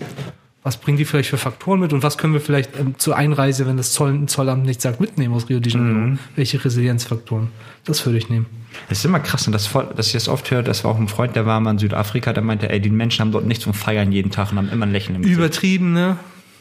Was 0.64 0.76
bringen 0.76 0.96
die 0.96 1.04
vielleicht 1.04 1.28
für 1.28 1.38
Faktoren 1.38 1.80
mit 1.80 1.92
und 1.92 2.04
was 2.04 2.18
können 2.18 2.34
wir 2.34 2.40
vielleicht 2.40 2.78
ähm, 2.78 2.94
zur 2.96 3.16
Einreise, 3.16 3.66
wenn 3.66 3.76
das 3.76 3.92
Zoll, 3.92 4.26
Zollamt 4.26 4.64
nicht 4.64 4.80
sagt, 4.80 5.00
mitnehmen 5.00 5.34
aus 5.34 5.48
Rio 5.48 5.58
de 5.58 5.72
Janeiro? 5.72 6.18
Welche 6.36 6.64
Resilienzfaktoren? 6.64 7.48
Das 7.84 8.06
würde 8.06 8.18
ich 8.18 8.28
nehmen. 8.28 8.46
Das 8.88 8.98
ist 8.98 9.04
immer 9.04 9.18
krass, 9.18 9.44
und 9.46 9.52
das, 9.52 9.68
dass 9.96 10.06
ich 10.06 10.12
das 10.12 10.28
oft 10.28 10.48
höre, 10.52 10.62
das 10.62 10.84
war 10.84 10.92
auch 10.92 10.98
ein 10.98 11.08
Freund, 11.08 11.34
der 11.34 11.46
war 11.46 11.58
mal 11.60 11.72
in 11.72 11.78
Südafrika, 11.78 12.32
der 12.32 12.44
meinte, 12.44 12.70
ey, 12.70 12.80
die 12.80 12.90
Menschen 12.90 13.22
haben 13.22 13.32
dort 13.32 13.44
nichts 13.44 13.64
zum 13.64 13.74
Feiern 13.74 14.12
jeden 14.12 14.30
Tag 14.30 14.52
und 14.52 14.58
haben 14.58 14.68
immer 14.70 14.86
ein 14.86 14.92
Lächeln 14.92 15.16
im 15.16 15.22
Gesicht. 15.22 15.36
Übertrieben, 15.38 15.92
ne? 15.92 16.16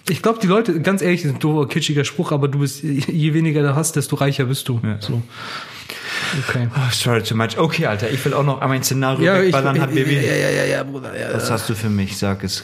Ich 0.10 0.24
glaube, 0.24 0.40
die 0.42 0.48
Leute, 0.48 0.82
ganz 0.82 1.04
ehrlich, 1.04 1.22
das 1.22 1.30
ist 1.30 1.36
ein 1.38 1.40
doofer, 1.40 1.68
kitschiger 1.70 2.04
Spruch, 2.04 2.32
aber 2.32 2.48
du 2.48 2.60
bist, 2.60 2.82
je 2.82 3.34
weniger 3.36 3.62
du 3.62 3.76
hast, 3.76 3.96
desto 3.96 4.16
reicher 4.16 4.46
bist 4.46 4.68
du. 4.68 4.82
So. 5.00 5.22
Okay. 6.50 6.68
Oh, 6.76 6.80
sorry 6.92 7.22
too 7.22 7.36
much. 7.36 7.58
Okay, 7.58 7.86
Alter, 7.86 8.10
ich 8.10 8.24
will 8.26 8.34
auch 8.34 8.44
noch 8.44 8.62
einmal 8.62 8.78
ein 8.78 8.84
Szenario 8.84 9.26
Ja, 9.26 9.38
ich, 9.40 9.48
wegballern, 9.48 9.80
hat 9.80 9.94
Baby. 9.94 10.16
ja, 10.16 10.22
ja, 10.34 10.50
ja, 10.50 10.66
ja, 10.66 10.84
Bruder. 10.84 11.18
Ja, 11.18 11.34
Was 11.34 11.52
hast 11.52 11.70
du 11.70 11.76
für 11.76 11.90
mich? 11.90 12.18
Sag 12.18 12.44
es. 12.44 12.64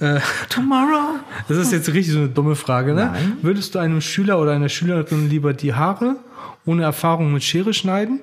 Äh, 0.00 0.20
Tomorrow. 0.48 1.18
Das 1.48 1.58
ist 1.58 1.72
jetzt 1.72 1.88
richtig 1.88 2.12
so 2.12 2.20
eine 2.20 2.28
dumme 2.28 2.54
Frage, 2.54 2.94
ne? 2.94 3.10
Nein. 3.12 3.36
Würdest 3.42 3.74
du 3.74 3.78
einem 3.78 4.00
Schüler 4.00 4.38
oder 4.38 4.52
einer 4.52 4.68
Schülerin 4.68 5.28
lieber 5.28 5.52
die 5.54 5.74
Haare 5.74 6.16
ohne 6.64 6.82
Erfahrung 6.82 7.32
mit 7.32 7.42
Schere 7.42 7.72
schneiden 7.72 8.20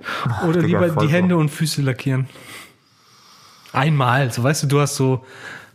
oder 0.47 0.61
Digga, 0.61 0.85
lieber 0.85 1.01
die 1.01 1.11
Hände 1.11 1.35
und 1.37 1.49
Füße 1.49 1.81
lackieren? 1.81 2.27
Einmal, 3.73 4.31
so 4.31 4.43
weißt 4.43 4.63
du, 4.63 4.67
du 4.67 4.79
hast 4.79 4.95
so 4.95 5.25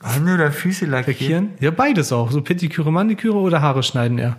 Hände 0.02 0.34
oder 0.34 0.52
Füße 0.52 0.86
lackieren? 0.86 1.18
lackieren. 1.20 1.50
Ja, 1.60 1.70
beides 1.70 2.12
auch. 2.12 2.30
So 2.30 2.40
Pediküre, 2.40 2.90
Maniküre 2.90 3.36
oder 3.36 3.60
Haare 3.60 3.82
schneiden 3.82 4.18
eher. 4.18 4.38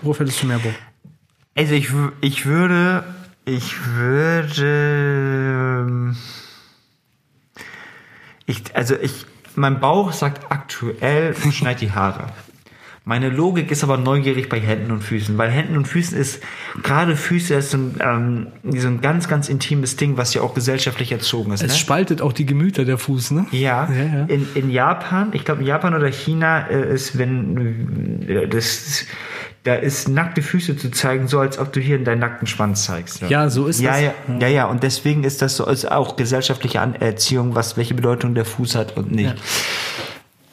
Worauf 0.00 0.20
hättest 0.20 0.42
du 0.42 0.46
mehr 0.46 0.58
Bock? 0.58 0.72
Also 1.54 1.74
ich, 1.74 1.90
ich 2.22 2.46
würde, 2.46 3.04
ich 3.44 3.86
würde, 3.86 5.84
ähm, 5.86 6.16
ich, 8.46 8.74
also 8.74 8.94
ich, 8.96 9.26
mein 9.56 9.80
Bauch 9.80 10.12
sagt 10.12 10.50
aktuell, 10.50 11.34
schneid 11.50 11.80
die 11.80 11.92
Haare. 11.92 12.26
Meine 13.04 13.30
Logik 13.30 13.72
ist 13.72 13.82
aber 13.82 13.96
neugierig 13.96 14.48
bei 14.48 14.60
Händen 14.60 14.92
und 14.92 15.02
Füßen, 15.02 15.36
weil 15.36 15.50
Händen 15.50 15.76
und 15.76 15.88
Füßen 15.88 16.16
ist, 16.16 16.40
gerade 16.84 17.16
Füße 17.16 17.52
ist 17.54 17.72
so 17.72 17.78
ein, 17.78 17.96
ähm, 17.98 18.46
so 18.78 18.86
ein 18.86 19.00
ganz, 19.00 19.26
ganz 19.26 19.48
intimes 19.48 19.96
Ding, 19.96 20.16
was 20.16 20.34
ja 20.34 20.42
auch 20.42 20.54
gesellschaftlich 20.54 21.10
erzogen 21.10 21.50
ist. 21.50 21.64
Es 21.64 21.72
ne? 21.72 21.78
spaltet 21.78 22.22
auch 22.22 22.32
die 22.32 22.46
Gemüter 22.46 22.84
der 22.84 22.98
Fuß, 22.98 23.32
ne? 23.32 23.46
Ja, 23.50 23.88
Ja, 23.90 24.04
ja. 24.04 24.24
In, 24.26 24.46
in 24.54 24.70
Japan, 24.70 25.30
ich 25.32 25.44
glaube 25.44 25.62
in 25.62 25.66
Japan 25.66 25.94
oder 25.94 26.12
China 26.12 26.68
äh, 26.68 26.94
ist, 26.94 27.18
wenn 27.18 28.28
äh, 28.28 28.46
das, 28.46 29.04
da 29.64 29.74
ist 29.74 30.08
nackte 30.08 30.42
Füße 30.42 30.76
zu 30.76 30.90
zeigen, 30.90 31.28
so 31.28 31.38
als 31.38 31.58
ob 31.58 31.72
du 31.72 31.80
hier 31.80 31.96
in 31.96 32.04
deinen 32.04 32.18
nackten 32.18 32.48
Schwanz 32.48 32.84
zeigst. 32.84 33.20
Ja, 33.22 33.48
so 33.48 33.66
ist 33.68 33.80
ja, 33.80 33.92
das. 33.92 34.00
Ja, 34.00 34.14
ja, 34.40 34.48
ja, 34.48 34.64
und 34.66 34.82
deswegen 34.82 35.22
ist 35.22 35.40
das 35.40 35.56
so 35.56 35.66
ist 35.66 35.90
auch 35.90 36.16
gesellschaftliche 36.16 36.80
Anerziehung, 36.80 37.54
was 37.54 37.76
welche 37.76 37.94
Bedeutung 37.94 38.34
der 38.34 38.44
Fuß 38.44 38.74
hat 38.74 38.96
und 38.96 39.12
nicht. 39.12 39.36
Ja. 39.36 39.42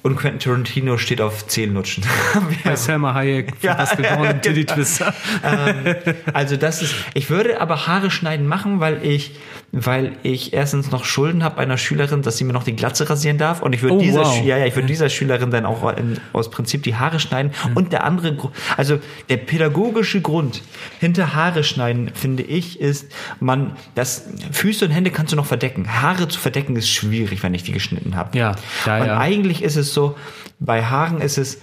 Und 0.01 0.15
Quentin 0.15 0.39
Tarantino 0.39 0.97
steht 0.97 1.19
auf 1.19 1.47
Zehenlutschen. 1.47 2.05
Bei 2.63 2.75
Selma 2.77 3.13
Hayek, 3.13 3.53
Ja, 3.62 3.83
ja, 4.01 4.33
genau. 4.41 4.73
Twister. 4.73 5.13
ähm, 5.43 5.95
also 6.33 6.55
das 6.55 6.81
ist, 6.81 6.95
ich 7.13 7.29
würde 7.29 7.59
aber 7.59 7.85
Haare 7.85 8.09
schneiden 8.09 8.47
machen, 8.47 8.79
weil 8.79 9.05
ich, 9.05 9.35
weil 9.73 10.13
ich 10.23 10.53
erstens 10.53 10.91
noch 10.91 11.03
Schulden 11.03 11.43
habe 11.43 11.57
bei 11.57 11.63
einer 11.63 11.77
Schülerin, 11.77 12.21
dass 12.21 12.38
sie 12.38 12.45
mir 12.45 12.53
noch 12.53 12.63
die 12.63 12.75
Glatze 12.75 13.09
rasieren 13.09 13.38
darf 13.38 13.62
und 13.62 13.73
ich 13.73 13.81
würde 13.81 13.95
Oh, 13.95 13.99
dieser, 13.99 14.23
wow. 14.23 14.45
Ja, 14.45 14.57
ja, 14.57 14.65
ich 14.65 14.75
würde 14.75 14.88
dieser 14.88 15.09
Schülerin 15.09 15.51
dann 15.51 15.65
auch 15.65 15.91
in, 15.97 16.17
aus 16.31 16.49
Prinzip 16.49 16.83
die 16.83 16.95
Haare 16.95 17.19
schneiden 17.19 17.51
und 17.75 17.91
der 17.91 18.05
andere, 18.05 18.38
also 18.77 18.99
der 19.27 19.38
pädagogische 19.38 20.21
Grund 20.21 20.62
hinter 20.99 21.33
Haare 21.33 21.65
schneiden, 21.65 22.12
finde 22.13 22.43
ich, 22.43 22.79
ist, 22.79 23.12
man, 23.41 23.75
das 23.95 24.25
Füße 24.51 24.85
und 24.85 24.91
Hände 24.91 25.12
kannst 25.12 25.33
du 25.33 25.35
noch 25.35 25.45
verdecken. 25.45 26.01
Haare 26.01 26.29
zu 26.29 26.39
verdecken 26.39 26.77
ist 26.77 26.89
schwierig, 26.89 27.43
wenn 27.43 27.53
ich 27.53 27.63
die 27.63 27.73
geschnitten 27.73 28.15
habe. 28.15 28.38
Ja, 28.38 28.55
ja, 28.85 29.01
und 29.01 29.07
ja. 29.07 29.17
eigentlich 29.17 29.62
ist 29.62 29.75
es 29.75 29.88
so, 29.93 30.15
bei 30.60 30.84
Haaren 30.84 31.21
ist 31.21 31.38
es, 31.38 31.60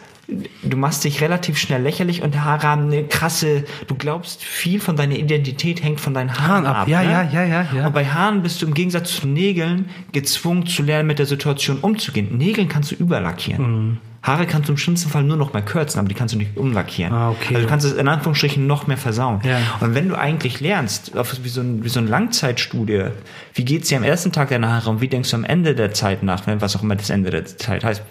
du 0.62 0.76
machst 0.76 1.04
dich 1.04 1.20
relativ 1.20 1.58
schnell 1.58 1.82
lächerlich 1.82 2.22
und 2.22 2.42
Haare 2.42 2.66
haben 2.66 2.86
eine 2.86 3.04
krasse, 3.04 3.64
du 3.86 3.94
glaubst, 3.94 4.42
viel 4.42 4.80
von 4.80 4.96
deiner 4.96 5.16
Identität 5.16 5.82
hängt 5.82 6.00
von 6.00 6.14
deinen 6.14 6.36
Haaren, 6.38 6.66
Haaren 6.66 6.66
ab. 6.66 6.88
Ja, 6.88 7.02
ne? 7.02 7.10
ja, 7.10 7.22
ja, 7.22 7.44
ja, 7.44 7.66
ja. 7.74 7.86
Und 7.86 7.92
bei 7.92 8.06
Haaren 8.06 8.42
bist 8.42 8.62
du 8.62 8.66
im 8.66 8.74
Gegensatz 8.74 9.16
zu 9.16 9.28
Nägeln 9.28 9.88
gezwungen 10.12 10.66
zu 10.66 10.82
lernen, 10.82 11.06
mit 11.06 11.18
der 11.18 11.26
Situation 11.26 11.78
umzugehen. 11.78 12.36
Nägeln 12.36 12.68
kannst 12.68 12.90
du 12.90 12.96
überlackieren. 12.96 14.00
Haare 14.26 14.46
kannst 14.46 14.68
du 14.68 14.72
im 14.72 14.78
schlimmsten 14.78 15.08
Fall 15.08 15.22
nur 15.22 15.36
noch 15.36 15.52
mal 15.52 15.62
kürzen, 15.62 16.00
aber 16.00 16.08
die 16.08 16.14
kannst 16.14 16.34
du 16.34 16.38
nicht 16.38 16.56
umlackieren. 16.56 17.12
Ah, 17.12 17.30
okay. 17.30 17.54
Also 17.54 17.60
du 17.60 17.66
kannst 17.68 17.86
es 17.86 17.92
in 17.92 18.08
Anführungsstrichen 18.08 18.66
noch 18.66 18.88
mehr 18.88 18.96
versauen. 18.96 19.40
Ja. 19.44 19.58
Und 19.80 19.94
wenn 19.94 20.08
du 20.08 20.18
eigentlich 20.18 20.60
lernst, 20.60 21.16
auf, 21.16 21.36
wie, 21.42 21.48
so 21.48 21.60
ein, 21.60 21.84
wie 21.84 21.88
so 21.88 22.00
eine 22.00 22.08
Langzeitstudie, 22.08 23.10
wie 23.54 23.64
geht's 23.64 23.88
dir 23.88 23.98
am 23.98 24.04
ersten 24.04 24.32
Tag 24.32 24.48
deiner 24.48 24.72
Haare 24.72 24.90
und 24.90 25.00
wie 25.00 25.08
denkst 25.08 25.30
du 25.30 25.36
am 25.36 25.44
Ende 25.44 25.76
der 25.76 25.92
Zeit 25.92 26.24
nach, 26.24 26.46
ne, 26.46 26.60
was 26.60 26.74
auch 26.74 26.82
immer 26.82 26.96
das 26.96 27.10
Ende 27.10 27.30
der 27.30 27.44
Zeit 27.44 27.84
heißt, 27.84 28.02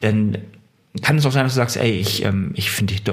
dann 0.00 0.36
kann 1.02 1.16
es 1.16 1.24
auch 1.24 1.32
sein, 1.32 1.44
dass 1.44 1.54
du 1.54 1.56
sagst, 1.56 1.76
ey, 1.76 1.92
ich, 1.92 2.24
ähm, 2.24 2.50
ich 2.54 2.70
finde 2.70 2.94
die 2.94 3.12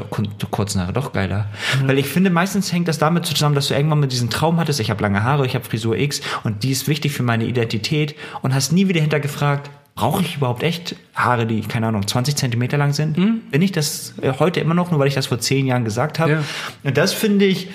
kurzen 0.50 0.82
Haare 0.82 0.94
doch 0.94 1.13
geiler. 1.13 1.48
Weil 1.86 2.00
ich 2.00 2.08
finde, 2.08 2.30
meistens 2.30 2.74
hängt 2.74 2.88
das 2.88 2.98
damit 2.98 3.26
zusammen, 3.26 3.56
dass 3.56 3.68
du 3.68 3.76
irgendwann 3.76 4.00
mal 4.00 4.08
diesen 4.08 4.30
Traum 4.30 4.60
hattest, 4.60 4.80
ich 4.80 4.90
habe 4.90 5.02
lange 5.02 5.24
Haare, 5.24 5.46
ich 5.46 5.54
habe 5.54 5.63
Frisur 5.63 5.96
X 5.96 6.22
und 6.44 6.63
die 6.63 6.72
ist 6.72 6.88
wichtig 6.88 7.12
für 7.12 7.24
meine 7.24 7.46
Identität 7.46 8.16
und 8.42 8.54
hast 8.54 8.72
nie 8.72 8.88
wieder 8.88 9.00
hintergefragt, 9.00 9.70
brauche 9.97 10.21
ich 10.21 10.38
überhaupt 10.38 10.63
echt 10.63 10.95
Haare, 11.15 11.45
die, 11.47 11.62
keine 11.62 11.88
Ahnung, 11.88 12.07
20 12.07 12.36
Zentimeter 12.36 12.77
lang 12.77 12.93
sind? 12.93 13.15
Bin 13.51 13.62
ich 13.62 13.71
das 13.71 14.13
äh, 14.21 14.31
heute 14.39 14.60
immer 14.60 14.75
noch, 14.75 14.91
nur 14.91 14.99
weil 14.99 15.07
ich 15.07 15.15
das 15.15 15.25
vor 15.25 15.39
zehn 15.39 15.65
Jahren 15.65 15.83
gesagt 15.83 16.19
habe? 16.19 16.33
Ja. 16.33 16.43
Und 16.83 16.97
das 16.97 17.13
finde 17.13 17.45
ich, 17.45 17.67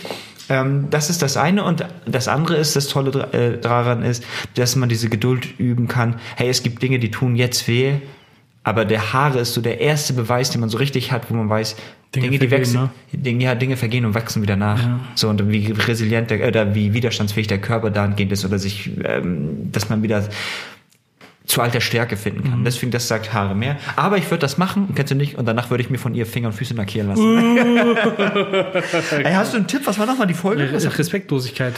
ähm, 0.48 0.87
das 0.90 1.11
ist 1.11 1.20
das 1.20 1.37
eine. 1.37 1.64
Und 1.64 1.85
das 2.06 2.28
andere 2.28 2.56
ist, 2.56 2.76
das 2.76 2.87
Tolle 2.87 3.32
äh, 3.32 3.61
daran 3.61 4.02
ist, 4.02 4.24
dass 4.54 4.76
man 4.76 4.88
diese 4.88 5.08
Geduld 5.08 5.58
üben 5.58 5.88
kann. 5.88 6.14
Hey, 6.37 6.48
es 6.48 6.62
gibt 6.62 6.80
Dinge, 6.80 7.00
die 7.00 7.11
tun 7.11 7.35
jetzt 7.35 7.66
weh. 7.66 7.94
Aber 8.62 8.85
der 8.85 9.12
Haare 9.12 9.40
ist 9.40 9.54
so 9.54 9.61
der 9.61 9.80
erste 9.80 10.12
Beweis, 10.12 10.50
den 10.50 10.61
man 10.61 10.70
so 10.70 10.78
richtig 10.78 11.11
hat, 11.11 11.28
wo 11.28 11.35
man 11.35 11.48
weiß, 11.48 11.74
Dinge 12.14 12.28
Dinge, 12.28 12.38
die 12.38 12.50
wachsen, 12.50 12.80
ne? 12.82 12.90
Dinge, 13.12 13.44
ja, 13.44 13.54
Dinge 13.54 13.76
vergehen 13.76 14.04
und 14.04 14.14
wachsen 14.14 14.42
wieder 14.42 14.54
nach. 14.54 14.78
So 15.14 15.30
und 15.30 15.50
wie 15.50 15.72
resilient 15.72 16.30
der, 16.30 16.46
oder 16.46 16.74
wie 16.74 16.92
widerstandsfähig 16.92 17.46
der 17.46 17.58
Körper 17.58 17.90
dahingehend 17.90 18.32
ist 18.32 18.44
oder 18.44 18.58
sich, 18.58 18.90
ähm, 19.02 19.72
dass 19.72 19.88
man 19.88 20.02
wieder 20.02 20.28
zu 21.44 21.61
alter 21.61 21.81
Stärke 21.81 22.16
finden 22.16 22.46
Mhm. 22.46 22.50
kann. 22.50 22.64
Deswegen, 22.64 22.92
das 22.92 23.09
sagt 23.09 23.33
Haare 23.33 23.55
mehr. 23.55 23.76
Aber 23.96 24.16
ich 24.16 24.26
würde 24.31 24.38
das 24.40 24.59
machen, 24.59 24.88
kennst 24.94 25.11
du 25.11 25.16
nicht, 25.16 25.37
und 25.37 25.46
danach 25.46 25.70
würde 25.70 25.83
ich 25.83 25.90
mir 25.90 25.98
von 25.98 26.14
ihr 26.14 26.24
Finger 26.26 26.48
und 26.48 26.55
Füße 26.55 26.74
lackieren 26.74 27.09
lassen. 27.09 27.22
Uh. 27.22 27.94
Ey, 29.24 29.33
hast 29.35 29.52
du 29.52 29.57
einen 29.59 29.66
Tipp? 29.66 29.83
Was 29.85 29.98
war 29.98 30.07
nochmal 30.07 30.26
die 30.26 30.35
Folge? 30.35 30.68
Was 30.72 30.98
Respektlosigkeit 30.98 31.74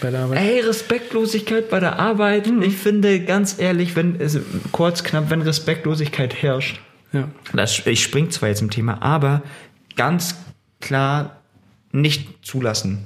bei 0.00 0.10
der 0.10 0.20
Arbeit. 0.20 0.38
Ey, 0.40 0.60
Respektlosigkeit 0.60 1.70
bei 1.70 1.80
der 1.80 1.98
Arbeit. 1.98 2.46
Ich 2.62 2.76
finde, 2.76 3.20
ganz 3.20 3.56
ehrlich, 3.58 3.96
wenn 3.96 4.18
es 4.20 4.38
kurz 4.72 5.04
knapp, 5.04 5.30
wenn 5.30 5.42
Respektlosigkeit 5.42 6.42
herrscht, 6.42 6.80
Ja. 7.12 7.28
das, 7.52 7.82
ich 7.86 8.02
spring 8.02 8.30
zwar 8.30 8.48
jetzt 8.48 8.62
im 8.62 8.70
Thema, 8.70 9.02
aber 9.02 9.42
ganz 9.96 10.36
klar 10.80 11.39
nicht 11.92 12.46
zulassen. 12.46 12.98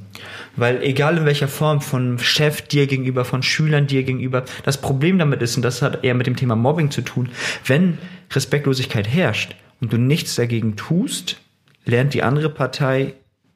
Weil 0.57 0.83
egal 0.83 1.19
in 1.19 1.25
welcher 1.25 1.49
Form, 1.49 1.81
von 1.81 2.19
Chef 2.19 2.63
dir 2.63 2.87
gegenüber, 2.87 3.25
von 3.25 3.43
Schülern 3.43 3.87
dir 3.87 4.03
gegenüber, 4.03 4.45
das 4.65 4.81
Problem 4.81 5.19
damit 5.19 5.43
ist, 5.43 5.57
und 5.57 5.63
das 5.63 5.83
hat 5.83 6.05
eher 6.05 6.15
mit 6.15 6.27
dem 6.27 6.37
Thema 6.37 6.55
Mobbing 6.55 6.91
zu 6.91 7.03
tun, 7.03 7.31
wenn 7.67 7.99
Respektlosigkeit 8.31 9.09
herrscht 9.09 9.55
und 9.81 9.93
du 9.93 9.97
nichts 9.97 10.35
dagegen 10.35 10.77
tust, 10.77 11.41
lernt 11.87 12.15
die 12.15 12.23
andere 12.23 12.51
Partei, 12.51 13.15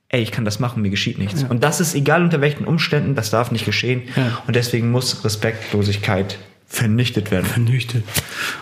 ey, 0.08 0.22
ich 0.22 0.32
kann 0.32 0.44
das 0.44 0.58
machen, 0.58 0.82
mir 0.82 0.90
geschieht 0.90 1.18
nichts. 1.18 1.44
Und 1.44 1.62
das 1.62 1.80
ist 1.80 1.94
egal 1.94 2.22
unter 2.22 2.40
welchen 2.40 2.64
Umständen, 2.64 3.14
das 3.14 3.30
darf 3.30 3.50
nicht 3.50 3.66
geschehen. 3.66 4.02
Ja. 4.16 4.42
Und 4.46 4.56
deswegen 4.56 4.90
muss 4.90 5.24
Respektlosigkeit 5.24 6.38
vernichtet 6.70 7.30
werden. 7.30 7.46
Vernichtet. 7.46 8.04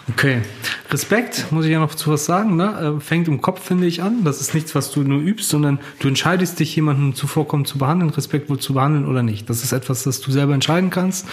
Okay. 0.09 0.43
Respekt, 0.91 1.51
muss 1.51 1.65
ich 1.65 1.73
ja 1.73 1.81
noch 1.81 1.95
zu 1.97 2.13
was 2.13 2.25
sagen, 2.25 2.55
ne? 2.55 2.97
Äh, 2.97 3.01
Fängt 3.01 3.27
im 3.27 3.41
Kopf, 3.41 3.65
finde 3.65 3.87
ich, 3.87 4.01
an. 4.01 4.23
Das 4.23 4.41
ist 4.41 4.55
nichts, 4.55 4.77
was 4.77 4.93
du 4.93 5.03
nur 5.03 5.21
übst, 5.21 5.49
sondern 5.49 5.81
du 5.99 6.07
entscheidest 6.07 6.61
dich, 6.61 6.75
jemanden 6.77 7.15
zuvorkommend 7.15 7.67
zu 7.67 7.79
behandeln, 7.79 8.11
respektvoll 8.11 8.61
zu 8.61 8.75
behandeln 8.75 9.07
oder 9.07 9.25
nicht. 9.25 9.51
Das 9.51 9.65
ist 9.65 9.73
etwas, 9.73 10.05
das 10.05 10.21
du 10.21 10.31
selber 10.31 10.55
entscheiden 10.55 10.91
kannst. 10.91 11.27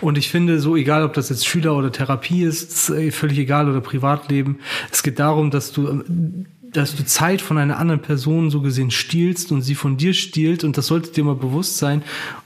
Und 0.00 0.16
ich 0.16 0.30
finde, 0.30 0.58
so 0.60 0.76
egal, 0.76 1.04
ob 1.04 1.12
das 1.12 1.28
jetzt 1.28 1.46
Schüler 1.46 1.76
oder 1.76 1.92
Therapie 1.92 2.42
ist, 2.42 2.72
ist 2.72 2.90
äh, 2.90 3.10
völlig 3.10 3.38
egal 3.38 3.68
oder 3.68 3.82
Privatleben. 3.82 4.60
Es 4.90 5.02
geht 5.02 5.18
darum, 5.18 5.50
dass 5.50 5.72
du 5.72 5.88
ähm, 5.88 6.46
dass 6.74 6.96
du 6.96 7.04
Zeit 7.04 7.40
von 7.40 7.56
einer 7.56 7.78
anderen 7.78 8.02
Person 8.02 8.50
so 8.50 8.60
gesehen 8.60 8.90
stiehlst 8.90 9.52
und 9.52 9.62
sie 9.62 9.74
von 9.74 9.96
dir 9.96 10.12
stiehlt 10.12 10.64
und 10.64 10.76
das 10.76 10.88
sollte 10.88 11.12
dir 11.12 11.24
mal 11.24 11.36
bewusst 11.36 11.78
sein, 11.78 12.02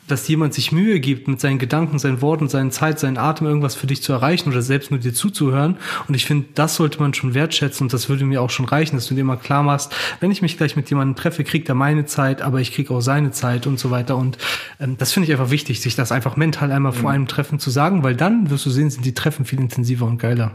dass 0.06 0.28
jemand 0.28 0.54
sich 0.54 0.70
Mühe 0.70 1.00
gibt, 1.00 1.28
mit 1.28 1.40
seinen 1.40 1.58
Gedanken, 1.58 1.98
seinen 1.98 2.22
Worten, 2.22 2.48
seinen 2.48 2.70
Zeit, 2.70 2.98
seinen 2.98 3.16
Atem 3.18 3.46
irgendwas 3.46 3.74
für 3.74 3.86
dich 3.86 4.02
zu 4.02 4.12
erreichen 4.12 4.50
oder 4.50 4.62
selbst 4.62 4.90
nur 4.90 5.00
dir 5.00 5.12
zuzuhören. 5.12 5.76
Und 6.06 6.14
ich 6.14 6.26
finde, 6.26 6.46
das 6.54 6.76
sollte 6.76 7.00
man 7.00 7.14
schon 7.14 7.34
wertschätzen 7.34 7.86
und 7.86 7.92
das 7.92 8.08
würde 8.08 8.24
mir 8.24 8.42
auch 8.42 8.50
schon 8.50 8.66
reichen, 8.66 8.96
dass 8.96 9.06
du 9.06 9.14
dir 9.14 9.24
mal 9.24 9.36
klar 9.36 9.62
machst, 9.62 9.94
wenn 10.20 10.30
ich 10.30 10.42
mich 10.42 10.56
gleich 10.56 10.76
mit 10.76 10.88
jemandem 10.90 11.16
treffe, 11.16 11.44
kriegt 11.44 11.68
er 11.68 11.74
meine 11.74 12.06
Zeit, 12.06 12.42
aber 12.42 12.60
ich 12.60 12.72
kriege 12.72 12.92
auch 12.94 13.00
seine 13.00 13.32
Zeit 13.32 13.66
und 13.66 13.78
so 13.78 13.90
weiter. 13.90 14.16
Und 14.16 14.38
ähm, 14.80 14.96
das 14.98 15.12
finde 15.12 15.26
ich 15.26 15.32
einfach 15.32 15.50
wichtig, 15.50 15.80
sich 15.80 15.94
das 15.94 16.12
einfach 16.12 16.36
mental 16.36 16.72
einmal 16.72 16.92
vor 16.92 17.10
einem 17.10 17.28
Treffen 17.28 17.58
zu 17.58 17.70
sagen, 17.70 18.02
weil 18.02 18.14
dann 18.14 18.50
wirst 18.50 18.66
du 18.66 18.70
sehen, 18.70 18.90
sind 18.90 19.04
die 19.04 19.14
Treffen 19.14 19.44
viel 19.44 19.60
intensiver 19.60 20.06
und 20.06 20.18
geiler. 20.18 20.52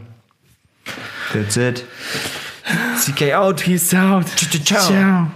That's 1.32 1.56
it. 1.56 1.84
CK 2.64 3.34
out. 3.34 3.62
Peace 3.62 3.94
out. 3.94 4.26
Ciao. 4.64 4.80
Ciao. 4.80 5.30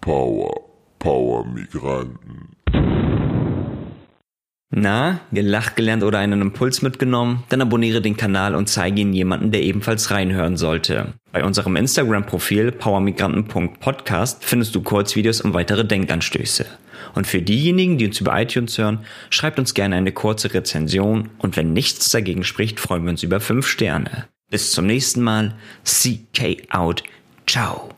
Power, 0.00 0.52
Power 0.98 1.46
Migranten. 1.46 2.50
Na, 4.76 5.20
gelacht 5.30 5.76
gelernt 5.76 6.02
oder 6.02 6.18
einen 6.18 6.40
Impuls 6.40 6.82
mitgenommen? 6.82 7.44
Dann 7.48 7.60
abonniere 7.60 8.02
den 8.02 8.16
Kanal 8.16 8.56
und 8.56 8.68
zeige 8.68 9.02
ihn 9.02 9.12
jemanden, 9.12 9.52
der 9.52 9.62
ebenfalls 9.62 10.10
reinhören 10.10 10.56
sollte. 10.56 11.14
Bei 11.30 11.44
unserem 11.44 11.76
Instagram-Profil 11.76 12.72
powermigranten.podcast 12.72 14.44
findest 14.44 14.74
du 14.74 14.82
Kurzvideos 14.82 15.42
und 15.42 15.54
weitere 15.54 15.84
Denkanstöße. 15.84 16.66
Und 17.14 17.28
für 17.28 17.40
diejenigen, 17.40 17.98
die 17.98 18.06
uns 18.08 18.20
über 18.20 18.40
iTunes 18.40 18.76
hören, 18.76 19.04
schreibt 19.30 19.60
uns 19.60 19.74
gerne 19.74 19.94
eine 19.94 20.10
kurze 20.10 20.52
Rezension 20.52 21.30
und 21.38 21.56
wenn 21.56 21.72
nichts 21.72 22.10
dagegen 22.10 22.42
spricht, 22.42 22.80
freuen 22.80 23.04
wir 23.04 23.10
uns 23.10 23.22
über 23.22 23.38
5 23.38 23.64
Sterne. 23.64 24.26
Bis 24.54 24.70
zum 24.70 24.86
nächsten 24.86 25.20
Mal. 25.20 25.52
CK 25.82 26.72
out. 26.72 27.02
Ciao. 27.44 27.93